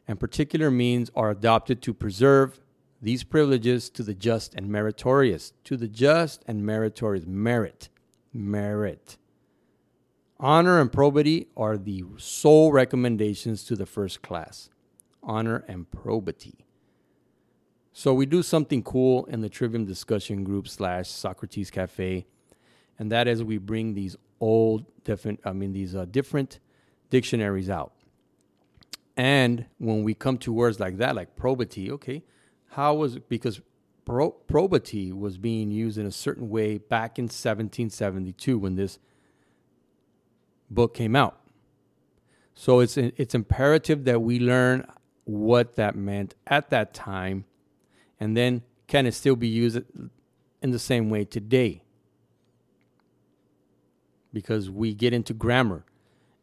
and 0.08 0.18
particular 0.18 0.72
means 0.72 1.08
are 1.14 1.30
adopted 1.30 1.82
to 1.82 1.94
preserve 1.94 2.58
these 3.00 3.22
privileges 3.22 3.90
to 3.90 4.02
the 4.02 4.14
just 4.14 4.54
and 4.56 4.68
meritorious. 4.68 5.52
To 5.62 5.76
the 5.76 5.86
just 5.86 6.42
and 6.48 6.66
meritorious. 6.66 7.26
Merit. 7.26 7.90
Merit. 8.38 9.18
Honor 10.38 10.80
and 10.80 10.92
probity 10.92 11.48
are 11.56 11.76
the 11.76 12.04
sole 12.16 12.70
recommendations 12.70 13.64
to 13.64 13.74
the 13.74 13.86
first 13.86 14.22
class. 14.22 14.70
Honor 15.22 15.64
and 15.66 15.90
probity. 15.90 16.64
So 17.92 18.14
we 18.14 18.26
do 18.26 18.44
something 18.44 18.84
cool 18.84 19.24
in 19.24 19.40
the 19.40 19.48
Trivium 19.48 19.84
discussion 19.84 20.44
group 20.44 20.68
slash 20.68 21.08
Socrates 21.08 21.68
Cafe, 21.68 22.26
and 22.96 23.10
that 23.10 23.26
is 23.26 23.42
we 23.42 23.58
bring 23.58 23.94
these 23.94 24.16
old 24.38 24.84
different, 25.02 25.40
I 25.44 25.52
mean 25.52 25.72
these 25.72 25.96
uh, 25.96 26.04
different 26.04 26.60
dictionaries 27.10 27.68
out. 27.68 27.92
And 29.16 29.66
when 29.78 30.04
we 30.04 30.14
come 30.14 30.38
to 30.38 30.52
words 30.52 30.78
like 30.78 30.98
that, 30.98 31.16
like 31.16 31.34
probity, 31.34 31.90
okay, 31.90 32.22
how 32.68 32.94
was? 32.94 33.18
Because 33.18 33.60
pro- 34.08 34.30
probity 34.30 35.12
was 35.12 35.38
being 35.38 35.70
used 35.70 35.98
in 35.98 36.06
a 36.06 36.10
certain 36.10 36.48
way 36.48 36.78
back 36.78 37.18
in 37.18 37.24
1772 37.24 38.58
when 38.58 38.74
this 38.74 38.98
book 40.70 40.94
came 40.94 41.14
out. 41.14 41.38
So 42.54 42.80
it's 42.80 42.96
it's 42.96 43.34
imperative 43.36 44.04
that 44.04 44.20
we 44.20 44.40
learn 44.40 44.84
what 45.24 45.76
that 45.76 45.94
meant 45.94 46.34
at 46.46 46.70
that 46.70 46.92
time, 46.92 47.44
and 48.18 48.36
then 48.36 48.62
can 48.88 49.06
it 49.06 49.14
still 49.14 49.36
be 49.36 49.46
used 49.46 49.78
in 50.60 50.70
the 50.72 50.78
same 50.78 51.08
way 51.08 51.24
today? 51.24 51.82
Because 54.32 54.70
we 54.70 54.92
get 54.92 55.12
into 55.12 55.34
grammar, 55.34 55.84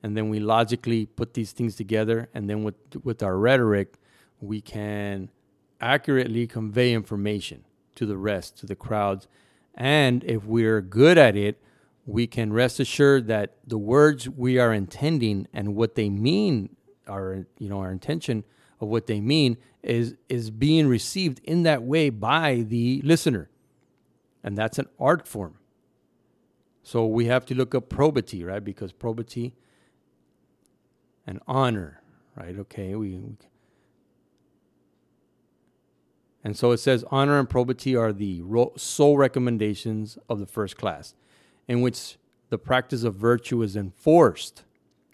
and 0.01 0.15
then 0.15 0.29
we 0.29 0.39
logically 0.39 1.05
put 1.05 1.33
these 1.33 1.51
things 1.51 1.75
together, 1.75 2.29
and 2.33 2.49
then 2.49 2.63
with 2.63 2.75
with 3.03 3.21
our 3.21 3.37
rhetoric, 3.37 3.95
we 4.39 4.61
can 4.61 5.29
accurately 5.81 6.47
convey 6.47 6.93
information 6.93 7.63
to 7.95 8.05
the 8.05 8.17
rest, 8.17 8.57
to 8.57 8.65
the 8.65 8.75
crowds. 8.75 9.27
And 9.73 10.23
if 10.23 10.45
we're 10.45 10.81
good 10.81 11.17
at 11.17 11.35
it, 11.35 11.61
we 12.05 12.27
can 12.27 12.53
rest 12.53 12.79
assured 12.79 13.27
that 13.27 13.55
the 13.65 13.77
words 13.77 14.29
we 14.29 14.59
are 14.59 14.73
intending 14.73 15.47
and 15.53 15.75
what 15.75 15.95
they 15.95 16.09
mean, 16.09 16.75
our 17.07 17.47
you 17.57 17.69
know, 17.69 17.79
our 17.79 17.91
intention 17.91 18.43
of 18.79 18.87
what 18.89 19.07
they 19.07 19.19
mean 19.19 19.57
is 19.81 20.15
is 20.29 20.51
being 20.51 20.87
received 20.87 21.39
in 21.43 21.63
that 21.63 21.83
way 21.83 22.09
by 22.09 22.65
the 22.67 23.01
listener. 23.03 23.49
And 24.43 24.55
that's 24.57 24.77
an 24.77 24.87
art 24.99 25.27
form. 25.27 25.55
So 26.83 27.07
we 27.07 27.25
have 27.25 27.47
to 27.47 27.55
look 27.55 27.73
up 27.73 27.89
probity, 27.89 28.43
right? 28.43 28.63
Because 28.63 28.91
probity 28.91 29.55
and 31.25 31.39
honor, 31.47 32.03
right? 32.35 32.55
Okay, 32.59 32.93
we, 32.93 33.17
we 33.17 33.37
and 36.45 36.55
so 36.55 36.69
it 36.71 36.77
says 36.77 37.03
honor 37.09 37.39
and 37.39 37.49
probity 37.49 37.95
are 37.95 38.13
the 38.13 38.43
sole 38.77 39.17
recommendations 39.17 40.19
of 40.29 40.39
the 40.39 40.45
first 40.45 40.77
class, 40.77 41.15
in 41.67 41.81
which 41.81 42.17
the 42.49 42.59
practice 42.59 43.03
of 43.03 43.15
virtue 43.15 43.63
is 43.63 43.75
enforced. 43.75 44.63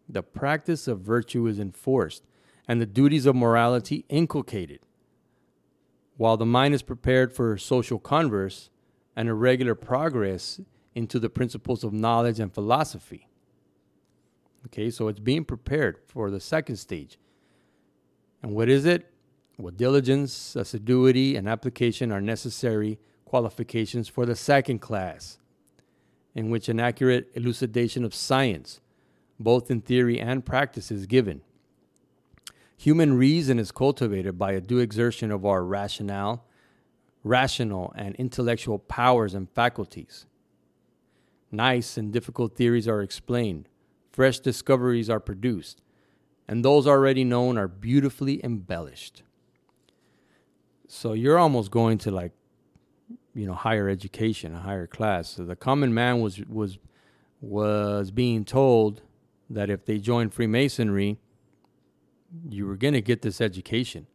The 0.10 0.24
practice 0.24 0.90
of 0.90 1.00
virtue 1.00 1.48
is 1.48 1.58
enforced, 1.58 2.26
and 2.68 2.82
the 2.82 2.86
duties 2.86 3.26
of 3.26 3.38
morality 3.38 4.04
inculcated. 4.10 4.82
While 6.18 6.36
the 6.36 6.46
mind 6.46 6.74
is 6.74 6.82
prepared 6.82 7.32
for 7.32 7.58
social 7.58 7.98
converse 7.98 8.70
and 9.16 9.30
a 9.30 9.34
regular 9.34 9.74
progress 9.74 10.60
into 10.96 11.18
the 11.18 11.30
principles 11.30 11.86
of 11.86 11.94
knowledge 11.94 12.42
and 12.42 12.54
philosophy. 12.54 13.30
Okay, 14.66 14.90
so 14.90 15.08
it's 15.08 15.22
being 15.22 15.46
prepared 15.46 15.98
for 16.08 16.30
the 16.30 16.42
second 16.42 16.76
stage. 16.76 17.18
And 18.44 18.54
what 18.54 18.68
is 18.68 18.84
it? 18.84 19.11
With 19.58 19.78
diligence, 19.78 20.56
assiduity, 20.56 21.36
and 21.36 21.48
application 21.48 22.12
are 22.12 22.22
necessary 22.22 23.00
qualifications 23.26 24.08
for 24.08 24.26
the 24.26 24.36
second 24.36 24.80
class, 24.80 25.38
in 26.34 26.50
which 26.50 26.70
an 26.70 26.80
accurate 26.80 27.32
elucidation 27.36 28.04
of 28.04 28.16
science, 28.16 28.80
both 29.40 29.70
in 29.70 29.82
theory 29.82 30.20
and 30.20 30.46
practice, 30.46 30.92
is 30.92 31.06
given. 31.06 31.42
Human 32.78 33.14
reason 33.14 33.60
is 33.60 33.72
cultivated 33.72 34.40
by 34.40 34.54
a 34.54 34.62
due 34.62 34.80
exertion 34.80 35.32
of 35.32 35.46
our 35.46 35.64
rationale, 35.64 36.46
rational 37.24 37.94
and 37.96 38.16
intellectual 38.16 38.80
powers 38.80 39.34
and 39.34 39.50
faculties. 39.52 40.26
Nice 41.52 41.98
and 41.98 42.12
difficult 42.12 42.56
theories 42.56 42.88
are 42.88 43.02
explained, 43.02 43.70
fresh 44.12 44.40
discoveries 44.40 45.10
are 45.10 45.20
produced, 45.20 45.82
and 46.48 46.66
those 46.66 46.88
already 46.88 47.24
known 47.24 47.58
are 47.58 47.68
beautifully 47.68 48.44
embellished. 48.44 49.24
So 50.94 51.14
you're 51.14 51.40
almost 51.40 51.72
going 51.72 52.00
to 52.00 52.12
like, 52.12 52.34
you 53.34 53.46
know, 53.46 53.54
higher 53.54 53.88
education, 53.88 54.54
a 54.54 54.60
higher 54.60 54.88
class. 54.88 55.30
So 55.30 55.46
the 55.46 55.56
common 55.56 55.94
man 55.94 56.20
was 56.20 56.42
was 56.42 56.80
was 57.40 58.12
being 58.12 58.44
told 58.44 59.02
that 59.50 59.70
if 59.70 59.86
they 59.86 60.00
joined 60.00 60.34
Freemasonry, 60.34 61.18
you 62.50 62.68
were 62.68 62.76
going 62.76 62.94
to 62.94 63.02
get 63.02 63.22
this 63.22 63.40
education. 63.40 64.06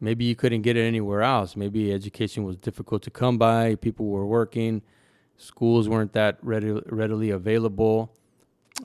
Maybe 0.00 0.24
you 0.24 0.34
couldn't 0.34 0.62
get 0.62 0.78
it 0.78 0.82
anywhere 0.82 1.20
else. 1.20 1.56
Maybe 1.56 1.92
education 1.92 2.44
was 2.44 2.56
difficult 2.56 3.02
to 3.02 3.10
come 3.10 3.36
by. 3.36 3.74
People 3.74 4.06
were 4.06 4.26
working. 4.26 4.80
Schools 5.36 5.90
weren't 5.90 6.14
that 6.14 6.38
ready, 6.40 6.70
readily 6.86 7.28
available. 7.28 8.16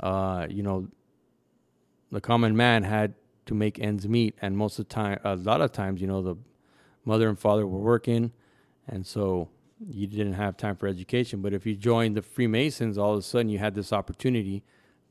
Uh, 0.01 0.45
you 0.49 0.61
know, 0.61 0.89
the 2.11 2.19
common 2.19 2.57
man 2.57 2.83
had 2.83 3.13
to 3.45 3.53
make 3.53 3.79
ends 3.79 4.09
meet. 4.09 4.35
And 4.41 4.57
most 4.57 4.77
of 4.77 4.89
the 4.89 4.93
time, 4.93 5.19
a 5.23 5.37
lot 5.37 5.61
of 5.61 5.71
times, 5.71 6.01
you 6.01 6.07
know, 6.07 6.21
the 6.21 6.35
mother 7.05 7.29
and 7.29 7.39
father 7.39 7.65
were 7.65 7.79
working, 7.79 8.31
and 8.87 9.05
so 9.05 9.49
you 9.89 10.07
didn't 10.07 10.33
have 10.33 10.57
time 10.57 10.75
for 10.75 10.87
education. 10.87 11.41
But 11.41 11.53
if 11.53 11.65
you 11.65 11.75
joined 11.75 12.15
the 12.15 12.21
Freemasons, 12.21 12.97
all 12.97 13.13
of 13.13 13.19
a 13.19 13.21
sudden 13.21 13.49
you 13.49 13.57
had 13.57 13.75
this 13.75 13.91
opportunity 13.91 14.63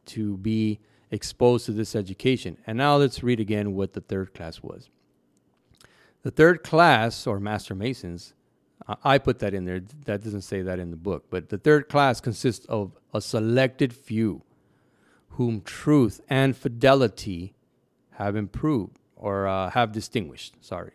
to 0.07 0.37
be 0.39 0.81
exposed 1.11 1.67
to 1.67 1.73
this 1.73 1.97
education. 1.97 2.57
And 2.67 2.79
now 2.79 2.97
let's 2.97 3.23
read 3.23 3.41
again 3.41 3.75
what 3.75 3.93
the 3.93 4.01
third 4.01 4.33
class 4.35 4.63
was. 4.63 4.89
The 6.23 6.31
third 6.31 6.63
class, 6.63 7.27
or 7.27 7.41
Master 7.41 7.75
Masons, 7.75 8.35
I 9.05 9.19
put 9.19 9.39
that 9.41 9.55
in 9.55 9.65
there. 9.65 9.81
That 10.05 10.23
doesn't 10.23 10.43
say 10.43 10.63
that 10.63 10.79
in 10.79 10.91
the 10.91 10.97
book. 10.97 11.27
But 11.31 11.49
the 11.49 11.59
third 11.59 11.89
class 11.89 12.21
consists 12.21 12.67
of 12.67 12.93
a 13.15 13.21
selected 13.21 13.93
few 13.93 14.43
whom 15.31 15.63
truth 15.63 16.21
and 16.29 16.57
fidelity 16.57 17.55
have 18.13 18.37
improved 18.37 18.99
or 19.17 19.47
uh, 19.47 19.71
have 19.71 19.93
distinguished. 19.93 20.57
Sorry. 20.61 20.93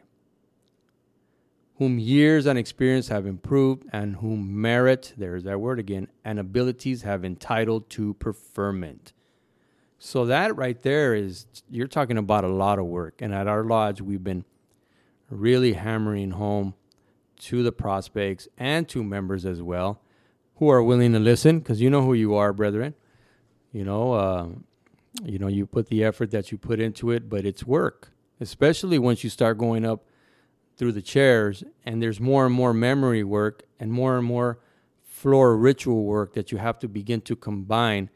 Whom 1.77 1.99
years 1.99 2.45
and 2.45 2.57
experience 2.57 3.09
have 3.09 3.25
improved, 3.25 3.83
and 3.91 4.17
whom 4.17 4.61
merit, 4.61 5.13
there's 5.17 5.43
that 5.43 5.59
word 5.59 5.77
again, 5.77 6.07
and 6.23 6.39
abilities 6.39 7.01
have 7.01 7.25
entitled 7.25 7.89
to 7.91 8.13
preferment. 8.13 9.11
So 9.99 10.25
that 10.25 10.55
right 10.55 10.81
there 10.81 11.13
is, 11.13 11.47
you're 11.69 11.87
talking 11.87 12.17
about 12.17 12.43
a 12.43 12.49
lot 12.49 12.79
of 12.79 12.85
work. 12.85 13.21
And 13.21 13.33
at 13.33 13.47
our 13.47 13.63
lodge, 13.63 14.01
we've 14.01 14.23
been 14.23 14.45
really 15.29 15.73
hammering 15.73 16.31
home 16.31 16.75
to 17.37 17.63
the 17.63 17.71
prospects 17.71 18.47
and 18.57 18.87
to 18.89 19.03
members 19.03 19.45
as 19.45 19.61
well 19.61 20.01
who 20.57 20.69
are 20.69 20.83
willing 20.83 21.11
to 21.13 21.19
listen 21.19 21.59
because 21.59 21.81
you 21.81 21.89
know 21.89 22.01
who 22.01 22.13
you 22.13 22.35
are, 22.35 22.53
brethren. 22.53 22.93
You 23.71 23.83
know, 23.83 24.13
uh, 24.13 24.47
you 25.23 25.37
know, 25.39 25.47
you 25.47 25.65
put 25.65 25.87
the 25.87 26.03
effort 26.03 26.31
that 26.31 26.51
you 26.51 26.57
put 26.57 26.79
into 26.79 27.11
it, 27.11 27.29
but 27.29 27.45
it's 27.45 27.65
work, 27.65 28.11
especially 28.39 28.97
once 28.99 29.23
you 29.23 29.29
start 29.29 29.57
going 29.57 29.85
up 29.85 30.05
through 30.77 30.91
the 30.91 31.01
chairs 31.01 31.63
and 31.85 32.01
there's 32.01 32.19
more 32.19 32.45
and 32.45 32.53
more 32.53 32.73
memory 32.73 33.23
work 33.23 33.63
and 33.79 33.91
more 33.91 34.17
and 34.17 34.25
more 34.25 34.59
floor 35.03 35.55
ritual 35.55 36.03
work 36.03 36.33
that 36.33 36.51
you 36.51 36.57
have 36.57 36.77
to 36.79 36.87
begin 36.87 37.21
to 37.21 37.35
combine. 37.35 38.09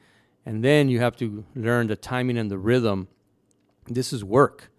And 0.45 0.63
then 0.63 0.89
you 0.89 0.99
have 0.99 1.15
to 1.17 1.45
learn 1.55 1.87
the 1.87 1.95
timing 1.95 2.37
and 2.37 2.51
the 2.51 2.57
rhythm. 2.57 3.07
This 3.87 4.11
is 4.11 4.23
work. 4.23 4.71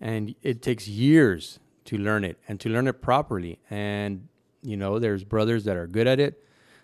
And 0.00 0.34
it 0.42 0.60
takes 0.60 0.86
years 0.86 1.58
to 1.86 1.96
learn 1.96 2.24
it 2.24 2.38
and 2.48 2.60
to 2.60 2.68
learn 2.68 2.86
it 2.86 3.00
properly. 3.00 3.58
And, 3.70 4.28
you 4.62 4.76
know, 4.76 4.98
there's 4.98 5.24
brothers 5.24 5.64
that 5.64 5.76
are 5.76 5.86
good 5.86 6.06
at 6.06 6.20
it. 6.20 6.42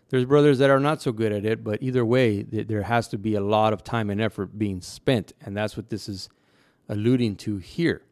There's 0.09 0.25
brothers 0.25 0.59
that 0.59 0.71
are 0.71 0.81
not 0.81 1.01
so 1.01 1.13
good 1.13 1.33
at 1.33 1.45
it, 1.45 1.63
but 1.63 1.83
either 1.83 2.05
way, 2.05 2.43
th- 2.43 2.67
there 2.67 2.83
has 2.83 3.07
to 3.09 3.19
be 3.19 3.35
a 3.35 3.41
lot 3.41 3.73
of 3.73 3.85
time 3.85 4.11
and 4.11 4.21
effort 4.21 4.59
being 4.59 4.81
spent. 4.81 5.33
And 5.41 5.57
that's 5.57 5.77
what 5.77 5.91
this 5.91 6.09
is 6.09 6.29
alluding 6.89 7.37
to 7.37 7.59
here. 7.59 8.03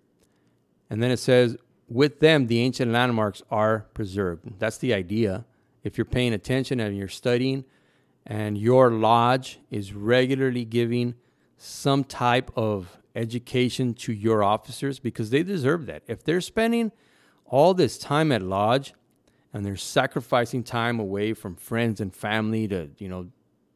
And 0.91 1.03
then 1.03 1.11
it 1.11 1.19
says, 1.19 1.57
with 1.89 2.21
them, 2.21 2.47
the 2.47 2.61
ancient 2.61 2.93
landmarks 2.93 3.43
are 3.51 3.87
preserved. 3.95 4.59
That's 4.59 4.79
the 4.79 4.93
idea. 4.95 5.45
If 5.83 5.97
you're 5.97 6.05
paying 6.05 6.35
attention 6.35 6.81
and 6.81 6.97
you're 6.97 7.09
studying, 7.09 7.65
and 8.29 8.59
your 8.59 8.91
lodge 8.91 9.59
is 9.71 9.95
regularly 9.95 10.67
giving 10.67 11.15
some 11.57 12.05
type 12.05 12.51
of 12.55 12.99
education 13.17 13.95
to 13.95 14.13
your 14.13 14.45
officers 14.45 14.99
because 14.99 15.31
they 15.31 15.43
deserve 15.43 15.87
that. 15.87 16.03
If 16.07 16.23
they're 16.23 16.43
spending 16.43 16.93
all 17.47 17.73
this 17.73 17.97
time 17.97 18.31
at 18.31 18.43
lodge 18.43 18.93
and 19.53 19.65
they're 19.65 19.77
sacrificing 19.77 20.63
time 20.63 21.01
away 21.01 21.33
from 21.33 21.57
friends 21.57 22.03
and 22.03 22.15
family 22.15 22.69
to, 22.69 22.91
you 22.99 23.09
know, 23.09 23.29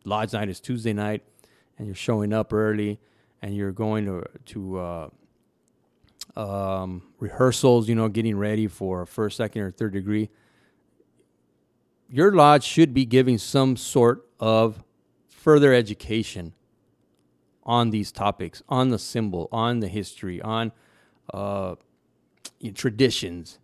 lodge 0.04 0.34
night 0.34 0.50
is 0.50 0.60
Tuesday 0.60 0.92
night 0.92 1.22
and 1.78 1.86
you're 1.86 1.96
showing 1.96 2.32
up 2.32 2.52
early 2.52 3.00
and 3.40 3.56
you're 3.56 3.72
going 3.72 4.04
to, 4.04 4.24
to, 4.44 4.78
uh, 4.78 5.08
um, 6.36 7.02
rehearsals, 7.18 7.88
you 7.88 7.94
know, 7.94 8.08
getting 8.08 8.36
ready 8.36 8.66
for 8.66 9.06
first, 9.06 9.36
second, 9.36 9.62
or 9.62 9.70
third 9.70 9.92
degree, 9.92 10.30
your 12.08 12.32
lodge 12.32 12.64
should 12.64 12.92
be 12.92 13.04
giving 13.04 13.38
some 13.38 13.76
sort 13.76 14.26
of 14.38 14.82
further 15.28 15.72
education 15.72 16.52
on 17.64 17.90
these 17.90 18.12
topics, 18.12 18.62
on 18.68 18.90
the 18.90 18.98
symbol, 18.98 19.48
on 19.52 19.80
the 19.80 19.88
history, 19.88 20.40
on 20.42 20.72
uh, 21.32 21.74
traditions, 22.74 23.58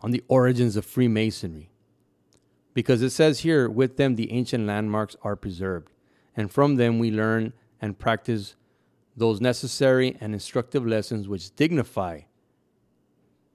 on 0.00 0.10
the 0.10 0.22
origins 0.28 0.76
of 0.76 0.84
Freemasonry. 0.84 1.70
Because 2.74 3.02
it 3.02 3.10
says 3.10 3.40
here, 3.40 3.68
with 3.68 3.96
them 3.96 4.16
the 4.16 4.32
ancient 4.32 4.66
landmarks 4.66 5.16
are 5.22 5.36
preserved, 5.36 5.90
and 6.36 6.50
from 6.50 6.76
them 6.76 6.98
we 6.98 7.10
learn 7.10 7.52
and 7.80 7.98
practice 7.98 8.56
those 9.16 9.40
necessary 9.40 10.16
and 10.20 10.32
instructive 10.32 10.86
lessons 10.86 11.28
which 11.28 11.54
dignify 11.54 12.20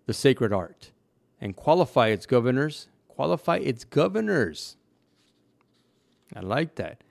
the 0.06 0.14
sacred 0.14 0.54
art 0.54 0.92
and 1.42 1.56
qualify 1.56 2.08
its 2.08 2.26
governors. 2.26 2.88
Qualify 3.08 3.58
its 3.58 3.84
governors. 3.84 4.78
I 6.36 6.40
like 6.40 6.76
that 6.76 7.04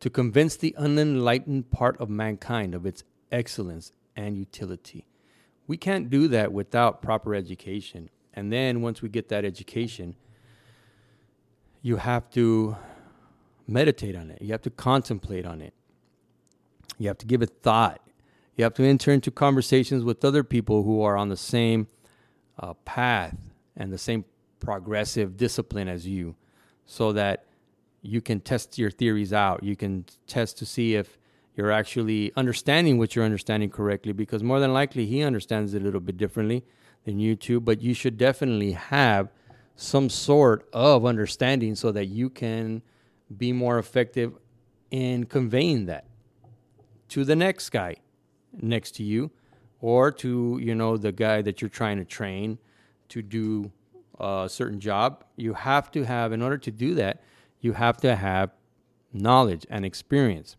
to 0.00 0.10
convince 0.10 0.56
the 0.56 0.74
unenlightened 0.76 1.70
part 1.70 1.98
of 1.98 2.10
mankind 2.10 2.74
of 2.74 2.84
its 2.84 3.04
excellence 3.32 3.92
and 4.14 4.36
utility. 4.36 5.06
We 5.66 5.78
can't 5.78 6.10
do 6.10 6.28
that 6.28 6.52
without 6.52 7.00
proper 7.00 7.34
education. 7.34 8.10
And 8.34 8.52
then 8.52 8.82
once 8.82 9.00
we 9.00 9.08
get 9.08 9.28
that 9.30 9.44
education, 9.44 10.14
you 11.80 11.96
have 11.96 12.28
to 12.30 12.76
meditate 13.66 14.14
on 14.14 14.30
it. 14.30 14.42
You 14.42 14.52
have 14.52 14.62
to 14.62 14.70
contemplate 14.70 15.46
on 15.46 15.62
it. 15.62 15.72
You 16.98 17.08
have 17.08 17.18
to 17.18 17.26
give 17.26 17.42
it 17.42 17.50
thought. 17.62 18.00
You 18.56 18.64
have 18.64 18.74
to 18.74 18.84
enter 18.84 19.12
into 19.12 19.30
conversations 19.30 20.04
with 20.04 20.24
other 20.24 20.44
people 20.44 20.84
who 20.84 21.02
are 21.02 21.16
on 21.16 21.28
the 21.28 21.36
same 21.36 21.88
uh, 22.58 22.74
path 22.84 23.36
and 23.76 23.92
the 23.92 23.98
same 23.98 24.24
progressive 24.60 25.36
discipline 25.36 25.88
as 25.88 26.06
you 26.06 26.36
so 26.86 27.12
that 27.12 27.46
you 28.02 28.20
can 28.20 28.40
test 28.40 28.78
your 28.78 28.90
theories 28.90 29.32
out. 29.32 29.62
You 29.62 29.76
can 29.76 30.04
test 30.26 30.58
to 30.58 30.66
see 30.66 30.94
if 30.94 31.18
you're 31.56 31.72
actually 31.72 32.32
understanding 32.36 32.98
what 32.98 33.16
you're 33.16 33.24
understanding 33.24 33.70
correctly 33.70 34.12
because 34.12 34.42
more 34.42 34.60
than 34.60 34.72
likely 34.72 35.06
he 35.06 35.22
understands 35.22 35.74
it 35.74 35.82
a 35.82 35.84
little 35.84 36.00
bit 36.00 36.16
differently 36.16 36.64
than 37.04 37.18
you 37.18 37.36
two, 37.36 37.60
but 37.60 37.80
you 37.80 37.94
should 37.94 38.16
definitely 38.16 38.72
have 38.72 39.30
some 39.76 40.08
sort 40.08 40.68
of 40.72 41.04
understanding 41.04 41.74
so 41.74 41.90
that 41.92 42.06
you 42.06 42.30
can 42.30 42.82
be 43.36 43.52
more 43.52 43.78
effective 43.78 44.32
in 44.90 45.24
conveying 45.24 45.86
that 45.86 46.06
to 47.08 47.24
the 47.24 47.36
next 47.36 47.70
guy 47.70 47.96
next 48.60 48.92
to 48.92 49.02
you 49.02 49.30
or 49.80 50.10
to 50.10 50.58
you 50.62 50.74
know 50.74 50.96
the 50.96 51.12
guy 51.12 51.42
that 51.42 51.60
you're 51.60 51.68
trying 51.68 51.98
to 51.98 52.04
train 52.04 52.58
to 53.08 53.22
do 53.22 53.70
a 54.20 54.46
certain 54.48 54.78
job 54.80 55.24
you 55.36 55.54
have 55.54 55.90
to 55.90 56.04
have 56.04 56.32
in 56.32 56.40
order 56.40 56.58
to 56.58 56.70
do 56.70 56.94
that 56.94 57.20
you 57.60 57.72
have 57.72 57.96
to 57.96 58.14
have 58.14 58.50
knowledge 59.14 59.64
and 59.70 59.86
experience. 59.86 60.56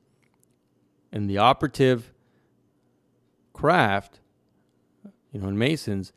In 1.12 1.28
the 1.28 1.38
operative 1.38 2.14
craft, 3.54 4.22
you 5.32 5.42
know, 5.42 5.50
in 5.50 5.58
Masons, 5.58 6.14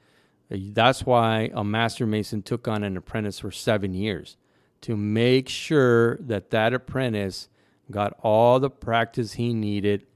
uh, 0.50 0.56
that's 0.72 1.04
why 1.04 1.50
a 1.52 1.62
master 1.62 2.06
mason 2.06 2.42
took 2.42 2.66
on 2.66 2.82
an 2.84 2.96
apprentice 2.96 3.40
for 3.40 3.50
seven 3.50 3.92
years 3.92 4.36
to 4.80 4.96
make 4.96 5.48
sure 5.48 6.16
that 6.18 6.50
that 6.50 6.72
apprentice 6.72 7.48
got 7.90 8.16
all 8.22 8.60
the 8.60 8.70
practice 8.70 9.34
he 9.34 9.52
needed 9.52 10.06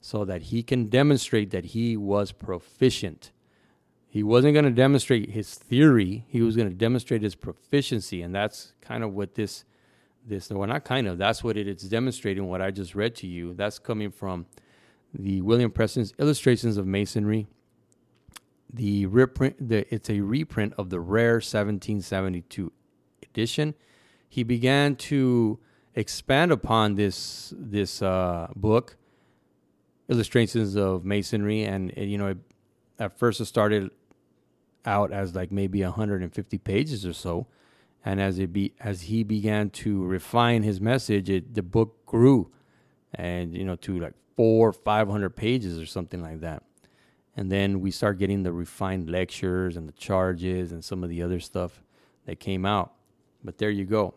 so 0.00 0.24
that 0.24 0.42
he 0.42 0.62
can 0.62 0.88
demonstrate 0.88 1.50
that 1.50 1.66
he 1.66 1.96
was 1.96 2.32
proficient. 2.32 3.32
He 4.08 4.22
wasn't 4.22 4.54
going 4.54 4.64
to 4.64 4.70
demonstrate 4.70 5.30
his 5.30 5.54
theory, 5.54 6.24
he 6.28 6.42
was 6.42 6.56
going 6.56 6.68
to 6.68 6.74
demonstrate 6.74 7.22
his 7.22 7.34
proficiency. 7.34 8.22
And 8.22 8.34
that's 8.34 8.72
kind 8.80 9.04
of 9.04 9.12
what 9.12 9.34
this 9.34 9.64
this, 10.26 10.50
well, 10.50 10.66
not 10.66 10.84
kind 10.84 11.06
of, 11.06 11.18
that's 11.18 11.44
what 11.44 11.56
it, 11.56 11.68
it's 11.68 11.84
demonstrating 11.84 12.46
what 12.48 12.60
I 12.60 12.70
just 12.70 12.94
read 12.94 13.14
to 13.16 13.26
you. 13.26 13.54
That's 13.54 13.78
coming 13.78 14.10
from 14.10 14.46
the 15.14 15.40
William 15.40 15.70
Preston's 15.70 16.12
Illustrations 16.18 16.76
of 16.76 16.86
Masonry. 16.86 17.46
The 18.72 19.06
reprint, 19.06 19.68
the, 19.68 19.92
it's 19.94 20.10
a 20.10 20.20
reprint 20.20 20.74
of 20.76 20.90
the 20.90 21.00
rare 21.00 21.34
1772 21.34 22.72
edition. 23.22 23.74
He 24.28 24.42
began 24.42 24.96
to 24.96 25.58
expand 25.94 26.52
upon 26.52 26.96
this 26.96 27.54
this 27.56 28.02
uh, 28.02 28.48
book, 28.56 28.96
Illustrations 30.08 30.76
of 30.76 31.04
Masonry, 31.04 31.64
and 31.64 31.92
uh, 31.96 32.02
you 32.02 32.18
know, 32.18 32.28
it, 32.28 32.38
at 32.98 33.18
first 33.18 33.40
it 33.40 33.46
started 33.46 33.90
out 34.84 35.12
as 35.12 35.34
like 35.34 35.50
maybe 35.50 35.82
150 35.82 36.58
pages 36.58 37.04
or 37.04 37.12
so, 37.12 37.46
and 38.04 38.20
as 38.20 38.38
it 38.38 38.52
be 38.52 38.72
as 38.80 39.02
he 39.02 39.24
began 39.24 39.70
to 39.70 40.04
refine 40.04 40.62
his 40.62 40.80
message, 40.80 41.28
it, 41.28 41.54
the 41.54 41.62
book 41.62 42.06
grew, 42.06 42.52
and 43.14 43.54
you 43.56 43.64
know 43.64 43.76
to 43.76 43.98
like 43.98 44.14
four, 44.36 44.72
five 44.72 45.08
hundred 45.08 45.30
pages 45.30 45.78
or 45.78 45.86
something 45.86 46.22
like 46.22 46.40
that. 46.40 46.62
And 47.36 47.50
then 47.50 47.80
we 47.80 47.90
start 47.90 48.18
getting 48.18 48.44
the 48.44 48.52
refined 48.52 49.10
lectures 49.10 49.76
and 49.76 49.86
the 49.86 49.92
charges 49.92 50.72
and 50.72 50.82
some 50.82 51.04
of 51.04 51.10
the 51.10 51.22
other 51.22 51.40
stuff 51.40 51.82
that 52.24 52.40
came 52.40 52.64
out. 52.64 52.92
But 53.44 53.58
there 53.58 53.70
you 53.70 53.84
go. 53.84 54.14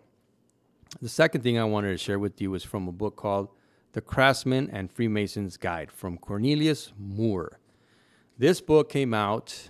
The 1.01 1.09
second 1.09 1.41
thing 1.41 1.59
I 1.59 1.65
wanted 1.65 1.91
to 1.91 1.97
share 1.97 2.17
with 2.17 2.39
you 2.41 2.51
was 2.51 2.63
from 2.63 2.87
a 2.87 2.91
book 2.91 3.15
called 3.15 3.49
The 3.93 4.01
Craftsman 4.01 4.69
and 4.71 4.91
Freemason's 4.91 5.57
Guide 5.57 5.91
from 5.91 6.17
Cornelius 6.17 6.93
Moore. 6.97 7.59
This 8.37 8.61
book 8.61 8.89
came 8.89 9.13
out 9.13 9.69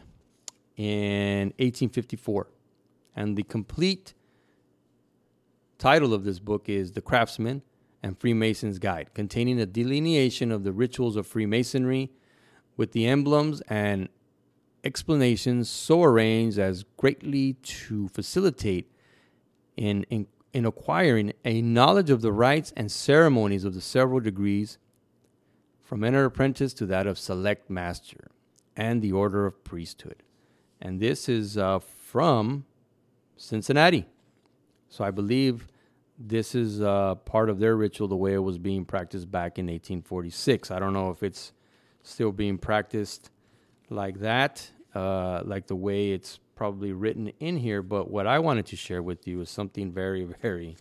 in 0.76 1.54
1854, 1.58 2.48
and 3.16 3.38
the 3.38 3.44
complete 3.44 4.14
title 5.78 6.14
of 6.14 6.26
this 6.26 6.40
book 6.40 6.68
is 6.68 6.92
The 6.92 7.02
Craftsman 7.02 7.62
and 8.04 8.20
Freemason's 8.20 8.78
Guide, 8.78 9.14
containing 9.14 9.60
a 9.60 9.66
delineation 9.66 10.52
of 10.52 10.64
the 10.64 10.74
rituals 10.74 11.16
of 11.16 11.26
Freemasonry 11.26 12.12
with 12.76 12.92
the 12.92 13.08
emblems 13.08 13.62
and 13.70 14.10
explanations 14.84 15.70
so 15.70 16.04
arranged 16.04 16.60
as 16.60 16.84
greatly 16.98 17.54
to 17.54 18.10
facilitate 18.10 18.92
in, 19.78 20.04
in, 20.10 20.28
in 20.54 20.66
acquiring 20.66 21.34
a 21.46 21.62
knowledge 21.62 22.10
of 22.10 22.22
the 22.22 22.32
rites 22.32 22.74
and 22.76 22.92
ceremonies 22.92 23.64
of 23.64 23.74
the 23.74 23.82
several 23.82 24.20
degrees 24.20 24.78
from 25.84 26.04
enter 26.04 26.26
apprentice 26.26 26.74
to 26.74 26.86
that 26.86 27.08
of 27.08 27.18
select 27.18 27.70
master 27.70 28.32
and 28.76 29.02
the 29.02 29.12
order 29.12 29.46
of 29.46 29.64
priesthood. 29.64 30.24
And 30.82 31.00
this 31.00 31.28
is 31.28 31.58
uh, 31.58 31.80
from 31.80 32.66
Cincinnati. 33.36 34.06
So 34.88 35.04
I 35.04 35.12
believe 35.12 35.68
this 36.18 36.56
is 36.56 36.82
uh, 36.82 37.16
part 37.16 37.50
of 37.50 37.60
their 37.60 37.76
ritual 37.76 38.08
the 38.08 38.16
way 38.16 38.34
it 38.34 38.40
was 38.40 38.58
being 38.58 38.86
practiced 38.86 39.32
back 39.32 39.58
in 39.58 39.66
1846. 39.68 40.72
I 40.72 40.80
don't 40.80 40.94
know 40.94 41.10
if 41.10 41.24
it's 41.24 41.54
still 42.04 42.32
being 42.32 42.58
practiced 42.58 43.32
like 43.90 44.20
that, 44.20 44.70
uh, 44.94 45.42
like 45.46 45.68
the 45.68 45.76
way 45.76 46.12
it's 46.12 46.40
probably 46.60 46.92
written 46.92 47.32
in 47.40 47.56
here. 47.56 47.82
But 47.82 48.12
what 48.12 48.28
I 48.28 48.38
wanted 48.40 48.66
to 48.66 48.76
share 48.76 49.02
with 49.02 49.26
you 49.26 49.40
is 49.40 49.50
something 49.50 49.94
very, 49.94 50.26
very 50.42 50.76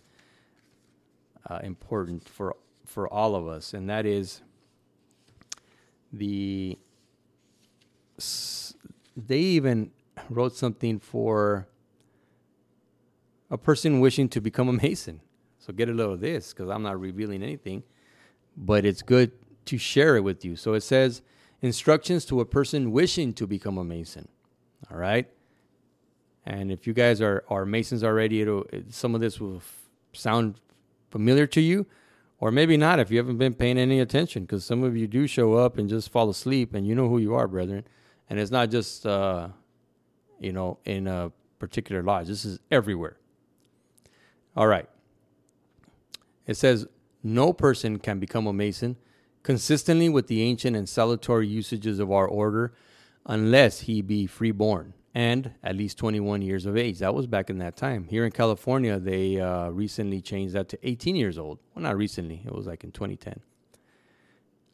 uh, 1.49 1.59
important 1.63 2.27
for 2.27 2.55
for 2.85 3.07
all 3.07 3.33
of 3.35 3.47
us, 3.47 3.73
and 3.73 3.89
that 3.89 4.05
is 4.05 4.41
the. 6.11 6.77
They 9.15 9.39
even 9.39 9.91
wrote 10.29 10.53
something 10.55 10.99
for 10.99 11.67
a 13.49 13.57
person 13.57 14.01
wishing 14.01 14.27
to 14.29 14.41
become 14.41 14.67
a 14.67 14.73
mason. 14.73 15.21
So 15.59 15.71
get 15.71 15.87
a 15.87 15.93
little 15.93 16.13
of 16.13 16.19
this 16.19 16.51
because 16.51 16.69
I'm 16.69 16.83
not 16.83 16.99
revealing 16.99 17.41
anything, 17.41 17.83
but 18.57 18.85
it's 18.85 19.01
good 19.01 19.31
to 19.65 19.77
share 19.77 20.17
it 20.17 20.23
with 20.23 20.43
you. 20.43 20.57
So 20.57 20.73
it 20.73 20.81
says 20.81 21.21
instructions 21.61 22.25
to 22.25 22.41
a 22.41 22.45
person 22.45 22.91
wishing 22.91 23.33
to 23.35 23.47
become 23.47 23.77
a 23.77 23.83
mason. 23.83 24.27
All 24.91 24.97
right. 24.97 25.29
And 26.45 26.71
if 26.71 26.87
you 26.87 26.93
guys 26.93 27.21
are, 27.21 27.43
are 27.49 27.65
masons 27.65 28.03
already, 28.03 28.41
it'll, 28.41 28.63
it, 28.71 28.93
some 28.93 29.13
of 29.13 29.21
this 29.21 29.39
will 29.39 29.57
f- 29.57 29.83
sound 30.13 30.55
familiar 31.11 31.45
to 31.47 31.61
you, 31.61 31.85
or 32.39 32.51
maybe 32.51 32.77
not 32.77 32.99
if 32.99 33.11
you 33.11 33.17
haven't 33.17 33.37
been 33.37 33.53
paying 33.53 33.77
any 33.77 33.99
attention, 33.99 34.43
because 34.43 34.63
some 34.63 34.83
of 34.83 34.95
you 34.95 35.07
do 35.07 35.27
show 35.27 35.55
up 35.55 35.77
and 35.77 35.89
just 35.89 36.11
fall 36.11 36.29
asleep, 36.29 36.73
and 36.73 36.87
you 36.87 36.95
know 36.95 37.09
who 37.09 37.17
you 37.19 37.35
are, 37.35 37.47
brethren. 37.47 37.83
And 38.29 38.39
it's 38.39 38.51
not 38.51 38.69
just, 38.69 39.05
uh, 39.05 39.49
you 40.39 40.53
know, 40.53 40.79
in 40.85 41.07
a 41.07 41.31
particular 41.59 42.01
lodge. 42.01 42.27
This 42.27 42.45
is 42.45 42.59
everywhere. 42.71 43.17
All 44.55 44.67
right. 44.67 44.89
It 46.47 46.55
says, 46.55 46.87
no 47.21 47.53
person 47.53 47.99
can 47.99 48.19
become 48.19 48.47
a 48.47 48.53
mason 48.53 48.95
consistently 49.43 50.09
with 50.09 50.27
the 50.27 50.41
ancient 50.41 50.75
and 50.75 50.87
salutary 50.87 51.47
usages 51.47 51.99
of 51.99 52.11
our 52.11 52.27
order 52.27 52.73
unless 53.25 53.81
he 53.81 54.01
be 54.01 54.25
freeborn 54.25 54.93
and 55.15 55.51
at 55.63 55.75
least 55.75 55.97
21 55.97 56.41
years 56.41 56.65
of 56.65 56.77
age. 56.77 56.99
That 56.99 57.15
was 57.15 57.27
back 57.27 57.49
in 57.49 57.57
that 57.59 57.75
time. 57.75 58.05
Here 58.05 58.25
in 58.25 58.31
California, 58.31 58.99
they 58.99 59.39
uh, 59.39 59.69
recently 59.69 60.21
changed 60.21 60.53
that 60.53 60.69
to 60.69 60.87
18 60.87 61.15
years 61.15 61.37
old. 61.37 61.59
Well, 61.73 61.83
not 61.83 61.97
recently, 61.97 62.43
it 62.45 62.53
was 62.53 62.67
like 62.67 62.83
in 62.83 62.91
2010. 62.91 63.39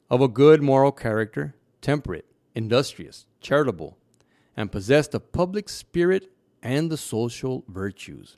Of 0.10 0.22
a 0.22 0.28
good 0.28 0.62
moral 0.62 0.92
character, 0.92 1.56
temperate, 1.82 2.26
industrious, 2.54 3.26
charitable, 3.42 3.98
and 4.56 4.72
possessed 4.72 5.14
of 5.14 5.32
public 5.32 5.70
spirit 5.70 6.32
and 6.62 6.90
the 6.90 6.98
social 6.98 7.64
virtues. 7.68 8.38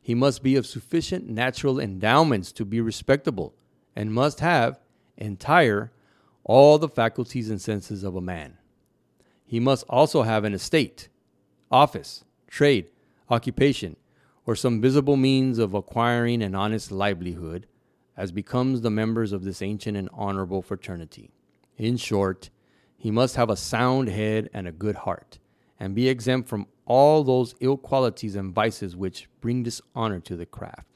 He 0.00 0.14
must 0.14 0.42
be 0.42 0.56
of 0.56 0.66
sufficient 0.66 1.28
natural 1.28 1.78
endowments 1.78 2.50
to 2.52 2.64
be 2.64 2.80
respectable, 2.80 3.54
and 3.94 4.12
must 4.12 4.40
have 4.40 4.80
entire 5.16 5.92
all 6.44 6.78
the 6.78 6.88
faculties 6.88 7.50
and 7.50 7.60
senses 7.60 8.04
of 8.04 8.16
a 8.16 8.20
man. 8.20 8.56
He 9.44 9.60
must 9.60 9.84
also 9.88 10.22
have 10.22 10.44
an 10.44 10.54
estate, 10.54 11.08
office, 11.70 12.24
trade, 12.46 12.86
occupation, 13.28 13.96
or 14.46 14.56
some 14.56 14.80
visible 14.80 15.16
means 15.16 15.58
of 15.58 15.74
acquiring 15.74 16.42
an 16.42 16.54
honest 16.54 16.90
livelihood, 16.90 17.66
as 18.16 18.32
becomes 18.32 18.80
the 18.80 18.90
members 18.90 19.32
of 19.32 19.44
this 19.44 19.62
ancient 19.62 19.96
and 19.96 20.08
honorable 20.12 20.62
fraternity. 20.62 21.30
In 21.76 21.96
short, 21.96 22.50
he 22.96 23.10
must 23.10 23.36
have 23.36 23.50
a 23.50 23.56
sound 23.56 24.08
head 24.08 24.50
and 24.52 24.66
a 24.66 24.72
good 24.72 24.96
heart, 24.96 25.38
and 25.78 25.94
be 25.94 26.08
exempt 26.08 26.48
from 26.48 26.66
all 26.86 27.22
those 27.22 27.54
ill 27.60 27.76
qualities 27.76 28.34
and 28.34 28.54
vices 28.54 28.96
which 28.96 29.28
bring 29.40 29.62
dishonor 29.62 30.18
to 30.20 30.36
the 30.36 30.46
craft. 30.46 30.88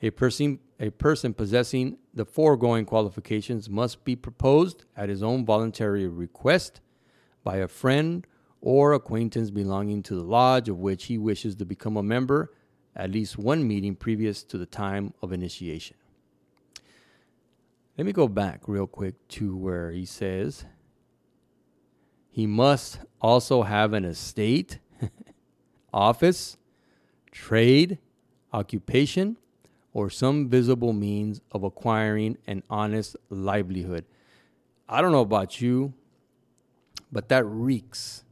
A 0.00 0.10
person, 0.10 0.60
a 0.78 0.90
person 0.90 1.34
possessing 1.34 1.98
the 2.14 2.24
foregoing 2.24 2.84
qualifications 2.84 3.68
must 3.68 4.04
be 4.04 4.14
proposed 4.14 4.84
at 4.96 5.08
his 5.08 5.22
own 5.22 5.44
voluntary 5.44 6.06
request 6.06 6.80
by 7.42 7.56
a 7.56 7.66
friend 7.66 8.26
or 8.60 8.92
acquaintance 8.92 9.50
belonging 9.50 10.02
to 10.02 10.14
the 10.14 10.22
lodge 10.22 10.68
of 10.68 10.78
which 10.78 11.04
he 11.04 11.18
wishes 11.18 11.54
to 11.56 11.64
become 11.64 11.96
a 11.96 12.02
member 12.02 12.50
at 12.98 13.12
least 13.12 13.38
one 13.38 13.66
meeting 13.66 13.94
previous 13.94 14.42
to 14.42 14.58
the 14.58 14.66
time 14.66 15.14
of 15.22 15.32
initiation. 15.32 15.96
Let 17.96 18.06
me 18.06 18.12
go 18.12 18.28
back 18.28 18.62
real 18.66 18.86
quick 18.86 19.14
to 19.28 19.56
where 19.56 19.92
he 19.92 20.04
says, 20.04 20.64
he 22.30 22.46
must 22.46 23.00
also 23.20 23.62
have 23.62 23.92
an 23.92 24.04
estate, 24.04 24.78
office, 25.92 26.56
trade, 27.30 27.98
occupation, 28.52 29.36
or 29.92 30.10
some 30.10 30.48
visible 30.48 30.92
means 30.92 31.40
of 31.50 31.64
acquiring 31.64 32.36
an 32.46 32.62
honest 32.68 33.16
livelihood. 33.30 34.04
I 34.88 35.02
don't 35.02 35.12
know 35.12 35.20
about 35.20 35.60
you, 35.60 35.92
but 37.10 37.28
that 37.28 37.44
reeks 37.44 38.24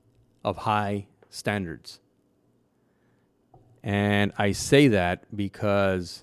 of 0.47 0.59
high 0.59 1.09
standards. 1.29 1.99
And 3.83 4.33
I 4.39 4.53
say 4.53 4.87
that 4.89 5.25
because 5.37 6.23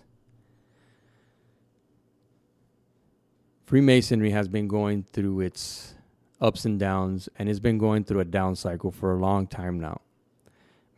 Freemasonry 3.65 4.31
has 4.31 4.47
been 4.47 4.69
going 4.69 5.03
through 5.03 5.41
its 5.41 5.95
ups 6.39 6.63
and 6.63 6.79
downs, 6.79 7.27
and 7.37 7.49
it's 7.49 7.59
been 7.59 7.77
going 7.77 8.05
through 8.05 8.21
a 8.21 8.25
down 8.25 8.55
cycle 8.55 8.91
for 8.91 9.11
a 9.13 9.17
long 9.19 9.45
time 9.45 9.79
now. 9.79 9.99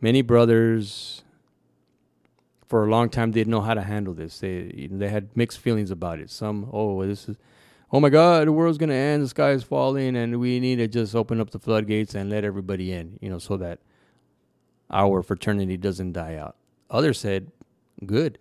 Many 0.00 0.22
brothers, 0.22 1.24
for 2.68 2.84
a 2.84 2.90
long 2.90 3.10
time, 3.10 3.32
didn't 3.32 3.50
know 3.50 3.60
how 3.60 3.74
to 3.74 3.82
handle 3.82 4.14
this. 4.14 4.38
They 4.38 4.88
they 4.90 5.08
had 5.08 5.36
mixed 5.36 5.58
feelings 5.58 5.90
about 5.90 6.20
it. 6.20 6.30
Some, 6.30 6.68
oh, 6.72 7.04
this 7.04 7.28
is, 7.28 7.36
oh 7.92 8.00
my 8.00 8.08
God, 8.08 8.46
the 8.46 8.52
world's 8.52 8.78
gonna 8.78 8.94
end, 8.94 9.22
the 9.22 9.28
sky 9.28 9.50
is 9.50 9.62
falling, 9.62 10.16
and 10.16 10.40
we 10.40 10.60
need 10.60 10.76
to 10.76 10.88
just 10.88 11.14
open 11.14 11.40
up 11.40 11.50
the 11.50 11.58
floodgates 11.58 12.14
and 12.14 12.30
let 12.30 12.44
everybody 12.44 12.92
in, 12.92 13.18
you 13.20 13.30
know, 13.30 13.38
so 13.38 13.56
that 13.56 13.78
our 14.90 15.22
fraternity 15.22 15.76
doesn't 15.76 16.12
die 16.12 16.36
out. 16.36 16.56
Others 16.90 17.18
said, 17.18 17.50
good. 18.04 18.38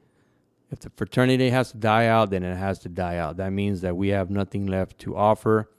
If 0.72 0.80
the 0.80 0.90
fraternity 0.96 1.50
has 1.52 1.72
to 1.72 1.78
die 1.78 2.08
out, 2.08 2.32
then 2.32 2.44
it 2.44 2.56
has 2.56 2.80
to 2.80 2.90
die 2.90 3.18
out. 3.18 3.38
That 3.38 3.52
means 3.52 3.82
that 3.82 3.96
we 3.96 4.10
have 4.10 4.30
nothing 4.30 4.66
left 4.66 4.98
to 5.00 5.16
offer 5.16 5.70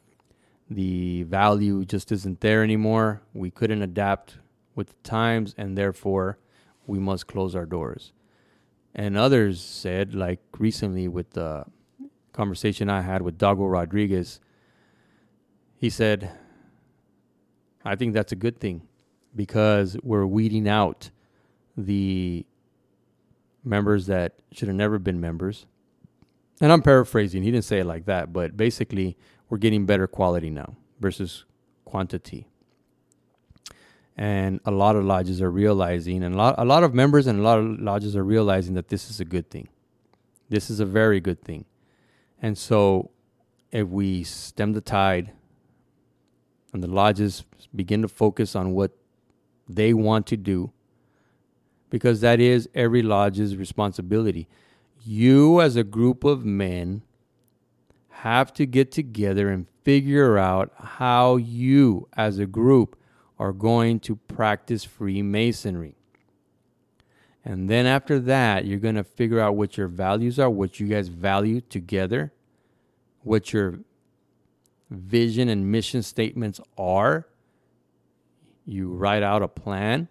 the 0.69 1.23
value 1.25 1.85
just 1.85 2.11
isn't 2.11 2.41
there 2.41 2.63
anymore. 2.63 3.23
We 3.35 3.51
couldn't 3.51 3.83
adapt 3.83 4.39
with 4.75 4.89
the 4.89 5.09
times, 5.09 5.55
and 5.57 5.77
therefore 5.77 6.39
we 6.87 6.99
must 6.99 7.27
close 7.27 7.55
our 7.55 7.67
doors. 7.67 8.13
And 8.95 9.17
others 9.17 9.61
said, 9.61 10.15
like 10.15 10.41
recently 10.59 11.07
with 11.09 11.31
the 11.31 11.67
conversation 12.37 12.89
I 12.91 13.01
had 13.01 13.23
with 13.23 13.39
Dago 13.39 13.71
Rodriguez, 13.71 14.41
he 15.79 15.91
said, 15.91 16.31
I 17.85 17.97
think 17.97 18.15
that's 18.15 18.33
a 18.33 18.37
good 18.37 18.61
thing 18.61 18.83
because 19.35 19.97
we're 20.03 20.27
weeding 20.27 20.69
out 20.69 21.11
the 21.77 22.45
members 23.65 24.07
that 24.07 24.35
should 24.53 24.69
have 24.69 24.77
never 24.77 24.99
been 24.99 25.21
members. 25.21 25.67
And 26.61 26.73
I'm 26.73 26.83
paraphrasing, 26.83 27.43
he 27.43 27.51
didn't 27.51 27.65
say 27.65 27.81
it 27.81 27.87
like 27.87 28.07
that, 28.07 28.33
but 28.33 28.57
basically, 28.57 29.17
we're 29.49 29.59
getting 29.59 29.87
better 29.87 30.07
quality 30.07 30.51
now 30.51 30.75
versus 30.99 31.45
quantity. 31.85 32.49
And 34.17 34.61
a 34.65 34.71
lot 34.71 34.97
of 34.97 35.05
lodges 35.05 35.43
are 35.43 35.51
realizing, 35.51 36.25
and 36.25 36.35
a 36.35 36.39
lot, 36.39 36.55
a 36.59 36.65
lot 36.65 36.83
of 36.83 36.95
members 36.95 37.27
and 37.27 37.39
a 37.39 37.43
lot 37.43 37.59
of 37.59 37.79
lodges 37.79 38.17
are 38.17 38.25
realizing 38.25 38.75
that 38.75 38.89
this 38.89 39.11
is 39.11 39.21
a 39.21 39.25
good 39.25 39.51
thing. 39.51 39.69
This 40.49 40.71
is 40.71 40.81
a 40.81 40.87
very 40.87 41.21
good 41.21 41.43
thing. 41.43 41.67
And 42.41 42.57
so, 42.57 43.11
if 43.73 43.89
we 43.89 44.25
stem 44.25 44.73
the 44.73 44.81
tide 44.81 45.33
and 46.73 46.83
the 46.83 46.89
lodges 46.89 47.45
begin 47.75 48.03
to 48.03 48.09
focus 48.09 48.55
on 48.55 48.73
what 48.73 48.93
they 49.69 49.93
want 49.93 50.27
to 50.29 50.37
do, 50.37 50.73
because 51.91 52.21
that 52.21 52.41
is 52.41 52.69
every 52.75 53.03
lodge's 53.03 53.57
responsibility. 53.57 54.49
You, 55.03 55.61
as 55.61 55.77
a 55.77 55.85
group 55.85 56.25
of 56.25 56.45
men, 56.45 57.03
have 58.09 58.53
to 58.55 58.67
get 58.67 58.91
together 58.91 59.51
and 59.51 59.67
figure 59.83 60.39
out 60.39 60.73
how 60.77 61.37
you, 61.37 62.09
as 62.17 62.39
a 62.39 62.47
group, 62.47 62.97
are 63.39 63.53
going 63.53 64.01
to 64.01 64.17
practice 64.17 64.85
Freemasonry. 64.85 65.96
And 67.47 67.71
then 67.71 67.87
after 67.87 68.19
that, 68.19 68.65
you're 68.65 68.81
going 68.81 68.97
to 68.97 69.05
figure 69.05 69.39
out 69.39 69.55
what 69.55 69.77
your 69.77 69.87
values 69.87 70.41
are, 70.41 70.51
what 70.51 70.81
you 70.81 70.89
guys 70.89 71.07
value 71.07 71.61
together, 71.61 72.33
what 73.23 73.53
your 73.53 73.79
vision 74.91 75.49
and 75.49 75.71
mission 75.71 76.03
statements 76.03 76.61
are. 76.77 77.29
You 78.65 78.93
write 78.93 79.23
out 79.23 79.45
a 79.45 79.49
plan, 79.49 80.09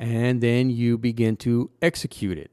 and 0.00 0.40
then 0.40 0.70
you 0.70 0.98
begin 0.98 1.36
to 1.36 1.70
execute 1.80 2.36
it. 2.36 2.50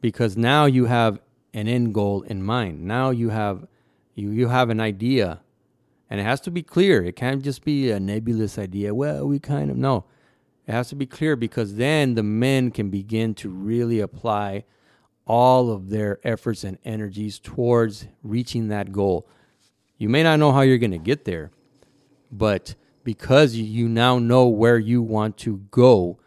Because 0.00 0.36
now 0.36 0.66
you 0.66 0.84
have 0.84 1.18
an 1.52 1.66
end 1.66 1.92
goal 1.92 2.22
in 2.22 2.40
mind. 2.40 2.84
Now 2.84 3.10
you 3.10 3.30
have 3.30 3.66
you 4.14 4.30
you 4.30 4.46
have 4.46 4.70
an 4.70 4.78
idea 4.78 5.40
and 6.08 6.20
it 6.20 6.22
has 6.22 6.40
to 6.42 6.52
be 6.52 6.62
clear. 6.62 7.02
It 7.02 7.16
can't 7.16 7.42
just 7.42 7.64
be 7.64 7.90
a 7.90 7.98
nebulous 7.98 8.58
idea. 8.58 8.94
Well, 8.94 9.26
we 9.26 9.40
kind 9.40 9.72
of 9.72 9.76
know. 9.76 10.04
It 10.70 10.74
has 10.74 10.90
to 10.90 10.94
be 10.94 11.06
clear 11.06 11.34
because 11.34 11.74
then 11.74 12.14
the 12.14 12.22
men 12.22 12.70
can 12.70 12.90
begin 12.90 13.34
to 13.34 13.48
really 13.48 13.98
apply 13.98 14.62
all 15.26 15.68
of 15.68 15.90
their 15.90 16.20
efforts 16.22 16.62
and 16.62 16.78
energies 16.84 17.40
towards 17.40 18.06
reaching 18.22 18.68
that 18.68 18.92
goal. 18.92 19.26
You 19.98 20.08
may 20.08 20.22
not 20.22 20.38
know 20.38 20.52
how 20.52 20.60
you're 20.60 20.78
going 20.78 20.92
to 20.92 20.98
get 20.98 21.24
there, 21.24 21.50
but 22.30 22.76
because 23.02 23.56
you 23.56 23.88
now 23.88 24.20
know 24.20 24.46
where 24.46 24.78
you 24.78 25.02
want 25.02 25.36
to 25.38 25.56
go, 25.72 26.20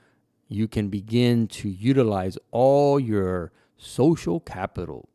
you 0.50 0.68
can 0.68 0.90
begin 0.90 1.48
to 1.48 1.70
utilize 1.70 2.38
all 2.52 3.00
your 3.00 3.54
social 3.78 4.42
capital. 4.42 5.08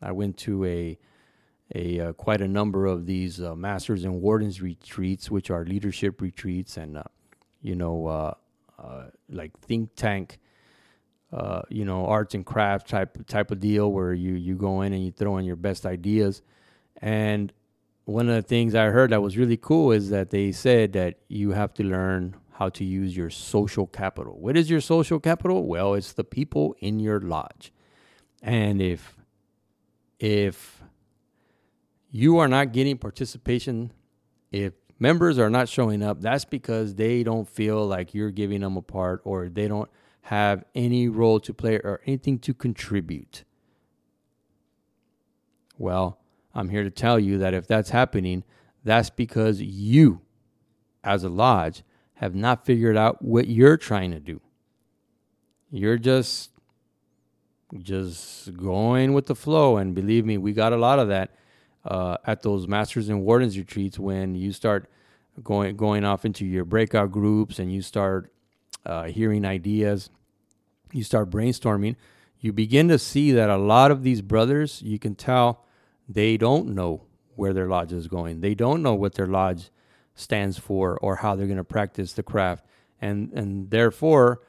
I 0.00 0.12
went 0.12 0.38
to 0.38 0.64
a 0.64 0.98
a 1.74 2.00
uh, 2.00 2.12
quite 2.14 2.40
a 2.40 2.48
number 2.48 2.86
of 2.86 3.04
these 3.04 3.38
uh, 3.38 3.54
masters 3.54 4.04
and 4.04 4.22
wardens 4.22 4.62
retreats, 4.62 5.30
which 5.30 5.50
are 5.50 5.66
leadership 5.66 6.22
retreats, 6.22 6.78
and 6.78 6.96
uh, 6.96 7.02
you 7.60 7.74
know, 7.74 8.06
uh, 8.06 8.34
like 9.28 9.58
think 9.60 9.90
tank, 9.96 10.38
uh, 11.32 11.62
you 11.68 11.84
know, 11.84 12.06
arts 12.06 12.34
and 12.34 12.44
crafts 12.44 12.90
type 12.90 13.26
type 13.26 13.50
of 13.50 13.60
deal 13.60 13.90
where 13.90 14.12
you 14.12 14.34
you 14.34 14.54
go 14.54 14.82
in 14.82 14.92
and 14.92 15.04
you 15.04 15.12
throw 15.12 15.38
in 15.38 15.44
your 15.44 15.56
best 15.56 15.86
ideas. 15.86 16.42
And 16.98 17.52
one 18.04 18.28
of 18.28 18.36
the 18.36 18.42
things 18.42 18.74
I 18.74 18.86
heard 18.86 19.10
that 19.10 19.20
was 19.20 19.36
really 19.36 19.56
cool 19.56 19.92
is 19.92 20.10
that 20.10 20.30
they 20.30 20.52
said 20.52 20.92
that 20.92 21.18
you 21.28 21.50
have 21.50 21.74
to 21.74 21.82
learn 21.82 22.36
how 22.52 22.68
to 22.70 22.84
use 22.84 23.16
your 23.16 23.28
social 23.30 23.86
capital. 23.86 24.38
What 24.38 24.56
is 24.56 24.70
your 24.70 24.80
social 24.80 25.20
capital? 25.20 25.66
Well, 25.66 25.94
it's 25.94 26.12
the 26.12 26.24
people 26.24 26.74
in 26.78 27.00
your 27.00 27.20
lodge. 27.20 27.72
And 28.40 28.80
if 28.80 29.16
if 30.18 30.82
you 32.10 32.38
are 32.38 32.48
not 32.48 32.72
getting 32.72 32.96
participation, 32.96 33.92
if 34.50 34.72
members 34.98 35.38
are 35.38 35.50
not 35.50 35.68
showing 35.68 36.02
up, 36.02 36.20
that's 36.20 36.44
because 36.44 36.94
they 36.94 37.22
don't 37.22 37.48
feel 37.48 37.86
like 37.86 38.14
you're 38.14 38.30
giving 38.30 38.60
them 38.60 38.76
a 38.76 38.82
part 38.82 39.20
or 39.24 39.48
they 39.48 39.68
don't 39.68 39.90
have 40.22 40.64
any 40.74 41.08
role 41.08 41.38
to 41.40 41.54
play 41.54 41.76
or 41.76 42.00
anything 42.06 42.38
to 42.40 42.52
contribute. 42.52 43.44
Well, 45.78 46.18
I'm 46.54 46.70
here 46.70 46.82
to 46.82 46.90
tell 46.90 47.18
you 47.18 47.38
that 47.38 47.54
if 47.54 47.66
that's 47.66 47.90
happening, 47.90 48.44
that's 48.82 49.10
because 49.10 49.60
you, 49.60 50.22
as 51.04 51.22
a 51.22 51.28
lodge, 51.28 51.82
have 52.14 52.34
not 52.34 52.64
figured 52.64 52.96
out 52.96 53.22
what 53.22 53.46
you're 53.46 53.76
trying 53.76 54.10
to 54.10 54.20
do. 54.20 54.40
You're 55.70 55.98
just 55.98 56.50
just 57.82 58.56
going 58.56 59.12
with 59.12 59.26
the 59.26 59.34
flow 59.34 59.76
and 59.76 59.94
believe 59.94 60.24
me, 60.24 60.38
we 60.38 60.52
got 60.52 60.72
a 60.72 60.76
lot 60.76 60.98
of 60.98 61.08
that 61.08 61.34
uh, 61.86 62.16
at 62.26 62.42
those 62.42 62.66
masters 62.66 63.08
and 63.08 63.22
wardens 63.22 63.56
retreats 63.56 63.98
when 63.98 64.34
you 64.34 64.52
start 64.52 64.90
going 65.42 65.76
going 65.76 66.04
off 66.04 66.24
into 66.24 66.44
your 66.44 66.64
breakout 66.64 67.12
groups 67.12 67.58
and 67.58 67.72
you 67.72 67.80
start 67.80 68.32
uh, 68.84 69.04
hearing 69.04 69.44
ideas, 69.44 70.10
you 70.92 71.04
start 71.04 71.30
brainstorming. 71.30 71.96
You 72.40 72.52
begin 72.52 72.88
to 72.88 72.98
see 72.98 73.32
that 73.32 73.50
a 73.50 73.56
lot 73.56 73.90
of 73.90 74.02
these 74.02 74.20
brothers, 74.20 74.82
you 74.82 74.98
can 74.98 75.14
tell, 75.14 75.64
they 76.08 76.36
don't 76.36 76.74
know 76.74 77.02
where 77.34 77.52
their 77.52 77.66
lodge 77.66 77.92
is 77.92 78.08
going. 78.08 78.40
They 78.40 78.54
don't 78.54 78.82
know 78.82 78.94
what 78.94 79.14
their 79.14 79.26
lodge 79.26 79.70
stands 80.14 80.58
for 80.58 80.98
or 80.98 81.16
how 81.16 81.34
they're 81.34 81.46
going 81.46 81.56
to 81.56 81.64
practice 81.64 82.12
the 82.12 82.22
craft, 82.22 82.64
and 83.00 83.32
and 83.32 83.70
therefore, 83.70 84.42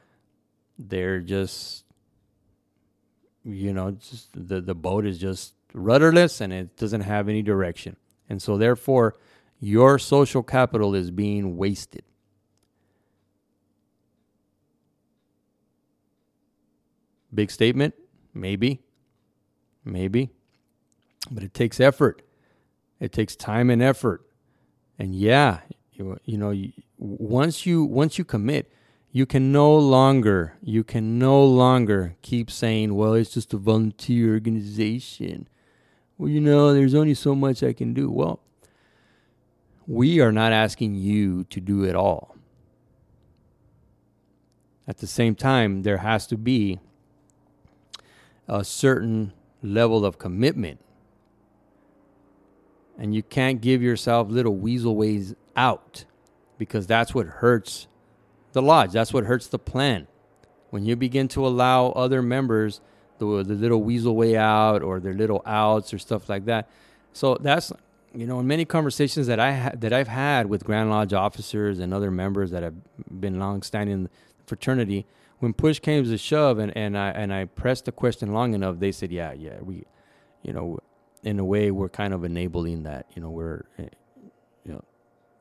they're 0.79 1.19
just, 1.19 1.83
you 3.43 3.73
know, 3.73 3.91
just 3.91 4.29
the 4.33 4.61
the 4.61 4.75
boat 4.75 5.05
is 5.05 5.17
just 5.17 5.53
rudderless 5.73 6.41
and 6.41 6.51
it 6.53 6.77
doesn't 6.77 7.01
have 7.01 7.29
any 7.29 7.41
direction. 7.41 7.95
And 8.29 8.41
so, 8.41 8.57
therefore, 8.57 9.15
your 9.59 9.97
social 9.99 10.43
capital 10.43 10.93
is 10.95 11.11
being 11.11 11.57
wasted. 11.57 12.03
Big 17.33 17.51
statement? 17.51 17.93
Maybe. 18.33 18.81
Maybe. 19.83 20.29
But 21.29 21.43
it 21.43 21.53
takes 21.53 21.79
effort. 21.79 22.21
It 22.99 23.11
takes 23.11 23.35
time 23.35 23.69
and 23.69 23.81
effort. 23.81 24.25
And 24.97 25.13
yeah, 25.13 25.59
you, 25.93 26.17
you 26.25 26.37
know, 26.37 26.51
you, 26.51 26.71
once 26.97 27.65
you 27.65 27.83
once 27.83 28.17
you 28.17 28.25
commit, 28.25 28.71
you 29.11 29.25
can 29.25 29.51
no 29.51 29.75
longer 29.75 30.57
you 30.61 30.83
can 30.83 31.19
no 31.19 31.43
longer 31.43 32.15
keep 32.21 32.49
saying, 32.49 32.95
"Well, 32.95 33.13
it's 33.13 33.31
just 33.31 33.53
a 33.53 33.57
volunteer 33.57 34.33
organization." 34.33 35.47
Well, 36.17 36.29
you 36.29 36.41
know, 36.41 36.73
there's 36.73 36.95
only 36.95 37.13
so 37.13 37.35
much 37.35 37.61
I 37.63 37.73
can 37.73 37.93
do. 37.93 38.09
Well, 38.09 38.39
we 39.85 40.19
are 40.19 40.31
not 40.31 40.51
asking 40.51 40.95
you 40.95 41.43
to 41.45 41.61
do 41.61 41.83
it 41.83 41.95
all. 41.95 42.35
At 44.87 44.97
the 44.97 45.07
same 45.07 45.35
time, 45.35 45.83
there 45.83 45.97
has 45.97 46.27
to 46.27 46.37
be 46.37 46.79
a 48.47 48.63
certain 48.63 49.33
level 49.61 50.05
of 50.05 50.17
commitment. 50.17 50.79
And 52.97 53.13
you 53.13 53.21
can't 53.21 53.61
give 53.61 53.81
yourself 53.81 54.29
little 54.29 54.55
weasel 54.55 54.95
ways 54.95 55.35
out 55.55 56.05
because 56.57 56.87
that's 56.87 57.13
what 57.13 57.27
hurts 57.27 57.87
the 58.53 58.61
lodge. 58.61 58.91
That's 58.91 59.13
what 59.13 59.25
hurts 59.25 59.47
the 59.47 59.59
plan. 59.59 60.07
When 60.69 60.85
you 60.85 60.95
begin 60.95 61.27
to 61.29 61.45
allow 61.45 61.89
other 61.89 62.21
members 62.21 62.81
the, 63.19 63.43
the 63.43 63.55
little 63.55 63.81
weasel 63.81 64.15
way 64.15 64.35
out 64.35 64.81
or 64.81 64.99
their 64.99 65.13
little 65.13 65.41
outs 65.45 65.93
or 65.93 65.99
stuff 65.99 66.29
like 66.29 66.45
that. 66.45 66.69
So 67.13 67.37
that's 67.39 67.71
you 68.13 68.25
know 68.25 68.39
in 68.39 68.47
many 68.47 68.65
conversations 68.65 69.27
that 69.27 69.39
I 69.39 69.53
ha- 69.53 69.71
that 69.75 69.93
I've 69.93 70.07
had 70.07 70.47
with 70.47 70.63
Grand 70.63 70.89
Lodge 70.89 71.13
officers 71.13 71.79
and 71.79 71.93
other 71.93 72.11
members 72.11 72.51
that 72.51 72.63
have 72.63 72.75
been 73.19 73.39
long 73.39 73.61
standing 73.61 73.93
in 73.93 74.03
the 74.03 74.09
fraternity, 74.45 75.05
when 75.39 75.53
push 75.53 75.79
came 75.79 76.03
to 76.03 76.17
shove 76.17 76.59
and, 76.59 76.75
and 76.75 76.97
I 76.97 77.09
and 77.11 77.33
I 77.33 77.45
pressed 77.45 77.85
the 77.85 77.91
question 77.91 78.33
long 78.33 78.53
enough, 78.53 78.79
they 78.79 78.91
said, 78.91 79.11
yeah, 79.11 79.33
yeah, 79.33 79.59
we, 79.61 79.85
you 80.43 80.53
know, 80.53 80.79
in 81.23 81.39
a 81.39 81.45
way 81.45 81.71
we're 81.71 81.89
kind 81.89 82.13
of 82.13 82.23
enabling 82.23 82.83
that. 82.83 83.07
You 83.15 83.21
know, 83.21 83.29
we're, 83.29 83.65
eh, 83.77 83.89
you 84.65 84.73
know, 84.73 84.83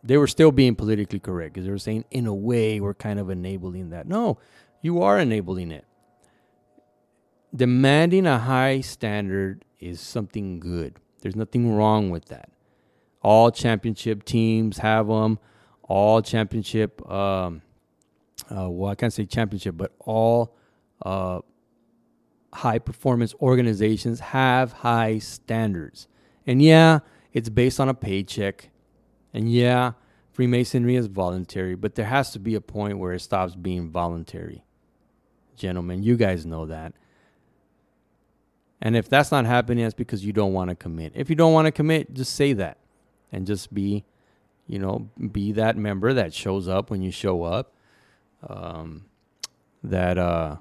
they 0.03 0.17
were 0.17 0.27
still 0.27 0.53
being 0.53 0.75
politically 0.75 1.19
correct 1.19 1.55
because 1.55 1.67
they 1.67 1.71
were 1.71 1.79
saying 1.79 2.05
in 2.11 2.27
a 2.27 2.35
way 2.35 2.81
we're 2.81 2.95
kind 2.95 3.19
of 3.19 3.31
enabling 3.31 3.91
that. 3.91 4.07
No, 4.07 4.39
you 4.83 5.03
are 5.03 5.19
enabling 5.19 5.71
it 5.71 5.85
demanding 7.55 8.27
a 8.27 8.39
high 8.39 8.81
standard 8.81 9.65
is 9.81 10.01
something 10.01 10.61
good. 10.61 10.97
There's 11.21 11.37
nothing 11.37 11.75
wrong 11.75 12.11
with 12.11 12.27
that. 12.27 12.51
All 13.23 13.51
championship 13.51 14.25
teams 14.25 14.79
have 14.79 15.09
them. 15.09 15.39
All 15.83 16.21
championship, 16.23 17.09
um, 17.11 17.63
uh, 18.51 18.69
well, 18.69 18.91
I 18.91 18.95
can't 18.95 19.13
say 19.13 19.25
championship, 19.25 19.77
but 19.77 19.93
all 20.01 20.57
uh, 21.05 21.41
high 22.53 22.79
performance 22.79 23.35
organizations 23.41 24.21
have 24.21 24.73
high 24.73 25.19
standards. 25.19 26.09
And 26.47 26.61
yeah, 26.61 27.01
it's 27.33 27.49
based 27.49 27.79
on 27.81 27.89
a 27.89 27.95
paycheck. 27.95 28.71
And 29.33 29.53
yeah, 29.53 29.93
Freemasonry 30.33 30.97
is 30.97 31.07
voluntary, 31.07 31.75
but 31.75 31.95
there 31.95 32.07
has 32.07 32.31
to 32.33 32.39
be 32.39 32.55
a 32.55 32.61
point 32.61 32.99
where 32.99 33.13
it 33.13 33.21
stops 33.21 33.55
being 33.55 33.91
voluntary. 33.91 34.65
Gentlemen, 35.57 36.03
you 36.03 36.17
guys 36.17 36.45
know 36.45 36.67
that. 36.67 36.95
And 38.81 38.97
if 38.97 39.09
that's 39.09 39.33
not 39.33 39.47
happening, 39.47 39.85
it's 39.85 39.95
because 39.95 40.25
you 40.25 40.33
don't 40.33 40.53
want 40.53 40.71
to 40.71 40.77
commit. 40.77 41.13
If 41.15 41.31
you 41.31 41.37
don't 41.37 41.53
want 41.53 41.67
to 41.67 41.73
commit, 41.73 42.13
just 42.13 42.35
say 42.35 42.53
that 42.55 42.79
and 43.33 43.47
just 43.47 43.73
be, 43.73 44.05
you 44.67 44.79
know, 44.79 45.09
be 45.33 45.53
that 45.53 45.77
member 45.77 46.13
that 46.13 46.35
shows 46.35 46.69
up 46.69 46.91
when 46.91 47.03
you 47.03 47.11
show 47.11 47.43
up. 47.43 47.73
Um, 48.47 49.07
that 49.83 50.19
uh, 50.19 50.57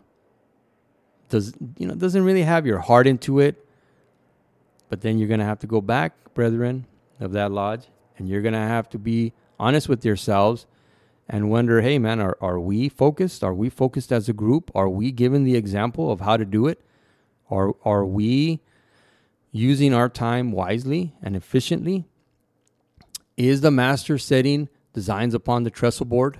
does 1.29 1.53
you 1.77 1.87
know 1.87 1.95
doesn't 1.95 2.23
really 2.23 2.43
have 2.43 2.65
your 2.65 2.79
heart 2.79 3.07
into 3.07 3.39
it, 3.39 3.65
but 4.89 5.01
then 5.01 5.17
you're 5.17 5.27
gonna 5.27 5.45
have 5.45 5.59
to 5.59 5.67
go 5.67 5.81
back, 5.81 6.13
brethren 6.33 6.85
of 7.19 7.31
that 7.33 7.51
lodge, 7.51 7.87
and 8.17 8.29
you're 8.29 8.41
gonna 8.41 8.67
have 8.67 8.89
to 8.89 8.99
be 8.99 9.33
honest 9.59 9.89
with 9.89 10.05
yourselves 10.05 10.65
and 11.27 11.49
wonder, 11.49 11.81
hey 11.81 11.97
man, 11.99 12.19
are 12.19 12.37
are 12.39 12.59
we 12.59 12.87
focused? 12.87 13.43
Are 13.43 13.53
we 13.53 13.69
focused 13.69 14.11
as 14.11 14.29
a 14.29 14.33
group? 14.33 14.71
Are 14.75 14.89
we 14.89 15.11
given 15.11 15.43
the 15.43 15.55
example 15.55 16.11
of 16.11 16.21
how 16.21 16.37
to 16.37 16.45
do 16.45 16.67
it? 16.67 16.81
Are 17.49 17.75
are 17.83 18.05
we 18.05 18.61
using 19.51 19.93
our 19.93 20.09
time 20.09 20.51
wisely 20.51 21.13
and 21.21 21.35
efficiently? 21.35 22.05
Is 23.37 23.61
the 23.61 23.71
master 23.71 24.17
setting 24.17 24.69
designs 24.93 25.33
upon 25.33 25.63
the 25.63 25.69
trestle 25.69 26.05
board 26.05 26.39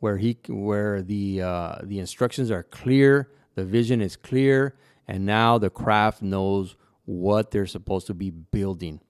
where 0.00 0.16
he 0.18 0.36
where 0.48 1.02
the 1.02 1.42
uh, 1.42 1.78
the 1.82 1.98
instructions 1.98 2.50
are 2.50 2.62
clear, 2.62 3.30
the 3.54 3.64
vision 3.64 4.00
is 4.00 4.16
clear, 4.16 4.76
and 5.08 5.24
now 5.24 5.58
the 5.58 5.70
craft 5.70 6.22
knows 6.22 6.76
what 7.04 7.50
they're 7.50 7.66
supposed 7.66 8.06
to 8.08 8.14
be 8.14 8.30
building 8.30 9.00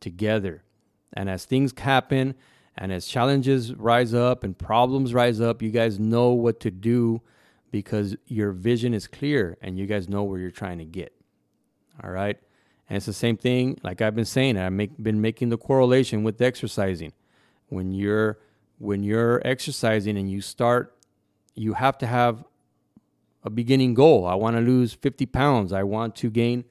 together. 0.00 0.62
And 1.12 1.30
as 1.30 1.44
things 1.44 1.72
happen 1.78 2.34
and 2.76 2.92
as 2.92 3.06
challenges 3.06 3.74
rise 3.74 4.14
up 4.14 4.44
and 4.44 4.56
problems 4.56 5.14
rise 5.14 5.40
up, 5.40 5.62
you 5.62 5.70
guys 5.70 5.98
know 5.98 6.30
what 6.30 6.60
to 6.60 6.70
do 6.70 7.22
because 7.74 8.14
your 8.28 8.52
vision 8.52 8.94
is 8.94 9.08
clear 9.08 9.58
and 9.60 9.76
you 9.76 9.84
guys 9.84 10.08
know 10.08 10.22
where 10.22 10.38
you're 10.38 10.48
trying 10.48 10.78
to 10.78 10.84
get. 10.84 11.12
All 12.04 12.10
right. 12.10 12.38
And 12.88 12.96
it's 12.96 13.06
the 13.06 13.12
same 13.12 13.36
thing, 13.36 13.80
like 13.82 14.00
I've 14.00 14.14
been 14.14 14.24
saying, 14.24 14.56
I've 14.56 14.72
make, 14.72 14.96
been 15.02 15.20
making 15.20 15.48
the 15.48 15.58
correlation 15.58 16.22
with 16.22 16.40
exercising. 16.40 17.12
When 17.70 17.90
you're 17.90 18.38
when 18.78 19.02
you're 19.02 19.42
exercising 19.44 20.16
and 20.16 20.30
you 20.30 20.40
start, 20.40 20.96
you 21.56 21.74
have 21.74 21.98
to 21.98 22.06
have 22.06 22.44
a 23.42 23.50
beginning 23.50 23.94
goal. 23.94 24.24
I 24.24 24.36
want 24.36 24.54
to 24.54 24.62
lose 24.62 24.94
50 24.94 25.26
pounds. 25.26 25.72
I 25.72 25.82
want 25.82 26.14
to 26.16 26.30
gain 26.30 26.66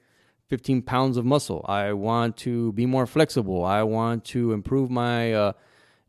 15 0.48 0.80
pounds 0.80 1.18
of 1.18 1.26
muscle. 1.26 1.66
I 1.68 1.92
want 1.92 2.38
to 2.38 2.72
be 2.72 2.86
more 2.86 3.06
flexible. 3.06 3.62
I 3.62 3.82
want 3.82 4.24
to 4.26 4.52
improve 4.52 4.90
my, 4.90 5.34
uh, 5.34 5.52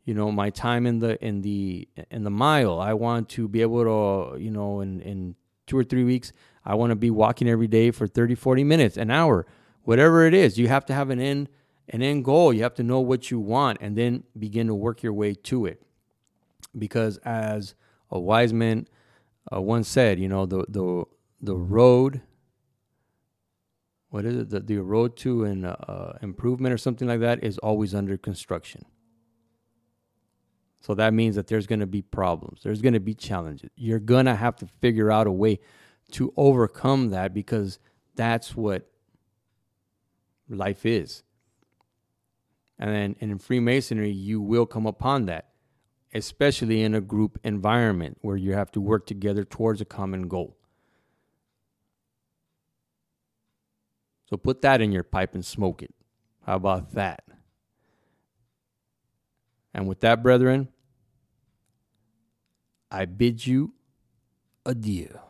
you 0.06 0.14
know, 0.14 0.30
my 0.30 0.50
time 0.50 0.86
in 0.86 1.00
the 1.00 1.22
in 1.22 1.42
the 1.42 1.86
in 2.10 2.22
the 2.22 2.30
mile. 2.30 2.80
I 2.80 2.94
want 2.94 3.28
to 3.30 3.48
be 3.48 3.60
able 3.60 3.84
to, 3.84 4.40
you 4.40 4.52
know, 4.52 4.80
in 4.80 5.00
in 5.00 5.34
two 5.66 5.76
or 5.76 5.84
three 5.84 6.04
weeks, 6.04 6.32
I 6.64 6.76
want 6.76 6.90
to 6.90 6.96
be 6.96 7.10
walking 7.10 7.48
every 7.48 7.66
day 7.66 7.90
for 7.90 8.06
30, 8.06 8.36
40 8.36 8.62
minutes, 8.62 8.96
an 8.96 9.10
hour, 9.10 9.46
whatever 9.82 10.24
it 10.24 10.32
is. 10.32 10.58
You 10.58 10.68
have 10.68 10.86
to 10.86 10.94
have 10.94 11.10
an 11.10 11.20
end 11.20 11.48
an 11.88 12.02
end 12.02 12.24
goal. 12.24 12.52
You 12.52 12.62
have 12.62 12.74
to 12.74 12.84
know 12.84 13.00
what 13.00 13.32
you 13.32 13.40
want 13.40 13.78
and 13.80 13.96
then 13.96 14.22
begin 14.38 14.68
to 14.68 14.74
work 14.74 15.02
your 15.02 15.12
way 15.12 15.34
to 15.34 15.66
it. 15.66 15.82
Because 16.78 17.18
as 17.18 17.74
a 18.08 18.18
wise 18.18 18.52
man 18.52 18.86
uh, 19.52 19.60
once 19.60 19.88
said, 19.88 20.20
you 20.20 20.28
know, 20.28 20.46
the 20.46 20.64
the 20.68 21.04
the 21.40 21.56
road. 21.56 22.22
What 24.10 24.24
is 24.24 24.36
it? 24.36 24.50
The, 24.50 24.60
the 24.60 24.78
road 24.78 25.16
to 25.18 25.44
an 25.44 25.64
uh, 25.64 26.16
improvement 26.22 26.72
or 26.72 26.78
something 26.78 27.08
like 27.08 27.20
that 27.20 27.42
is 27.42 27.58
always 27.58 27.92
under 27.92 28.16
construction. 28.16 28.84
So 30.86 30.94
that 30.94 31.12
means 31.12 31.34
that 31.34 31.48
there's 31.48 31.66
going 31.66 31.80
to 31.80 31.86
be 31.86 32.02
problems. 32.02 32.60
There's 32.62 32.80
going 32.80 32.92
to 32.94 33.00
be 33.00 33.14
challenges. 33.14 33.70
You're 33.74 33.98
going 33.98 34.26
to 34.26 34.36
have 34.36 34.54
to 34.56 34.66
figure 34.80 35.10
out 35.10 35.26
a 35.26 35.32
way 35.32 35.58
to 36.12 36.32
overcome 36.36 37.10
that 37.10 37.34
because 37.34 37.80
that's 38.14 38.54
what 38.54 38.88
life 40.48 40.86
is. 40.86 41.24
And 42.78 42.90
then 42.90 43.16
and 43.20 43.32
in 43.32 43.38
Freemasonry, 43.38 44.12
you 44.12 44.40
will 44.40 44.66
come 44.66 44.86
upon 44.86 45.26
that 45.26 45.46
especially 46.14 46.82
in 46.82 46.94
a 46.94 47.00
group 47.00 47.38
environment 47.44 48.16
where 48.22 48.36
you 48.36 48.54
have 48.54 48.70
to 48.72 48.80
work 48.80 49.06
together 49.06 49.44
towards 49.44 49.80
a 49.80 49.84
common 49.84 50.28
goal. 50.28 50.56
So 54.30 54.36
put 54.36 54.62
that 54.62 54.80
in 54.80 54.92
your 54.92 55.02
pipe 55.02 55.34
and 55.34 55.44
smoke 55.44 55.82
it. 55.82 55.94
How 56.46 56.56
about 56.56 56.92
that? 56.92 57.24
And 59.74 59.86
with 59.86 60.00
that, 60.00 60.22
brethren, 60.22 60.68
I 62.98 63.04
bid 63.04 63.46
you 63.46 63.74
adieu. 64.64 65.25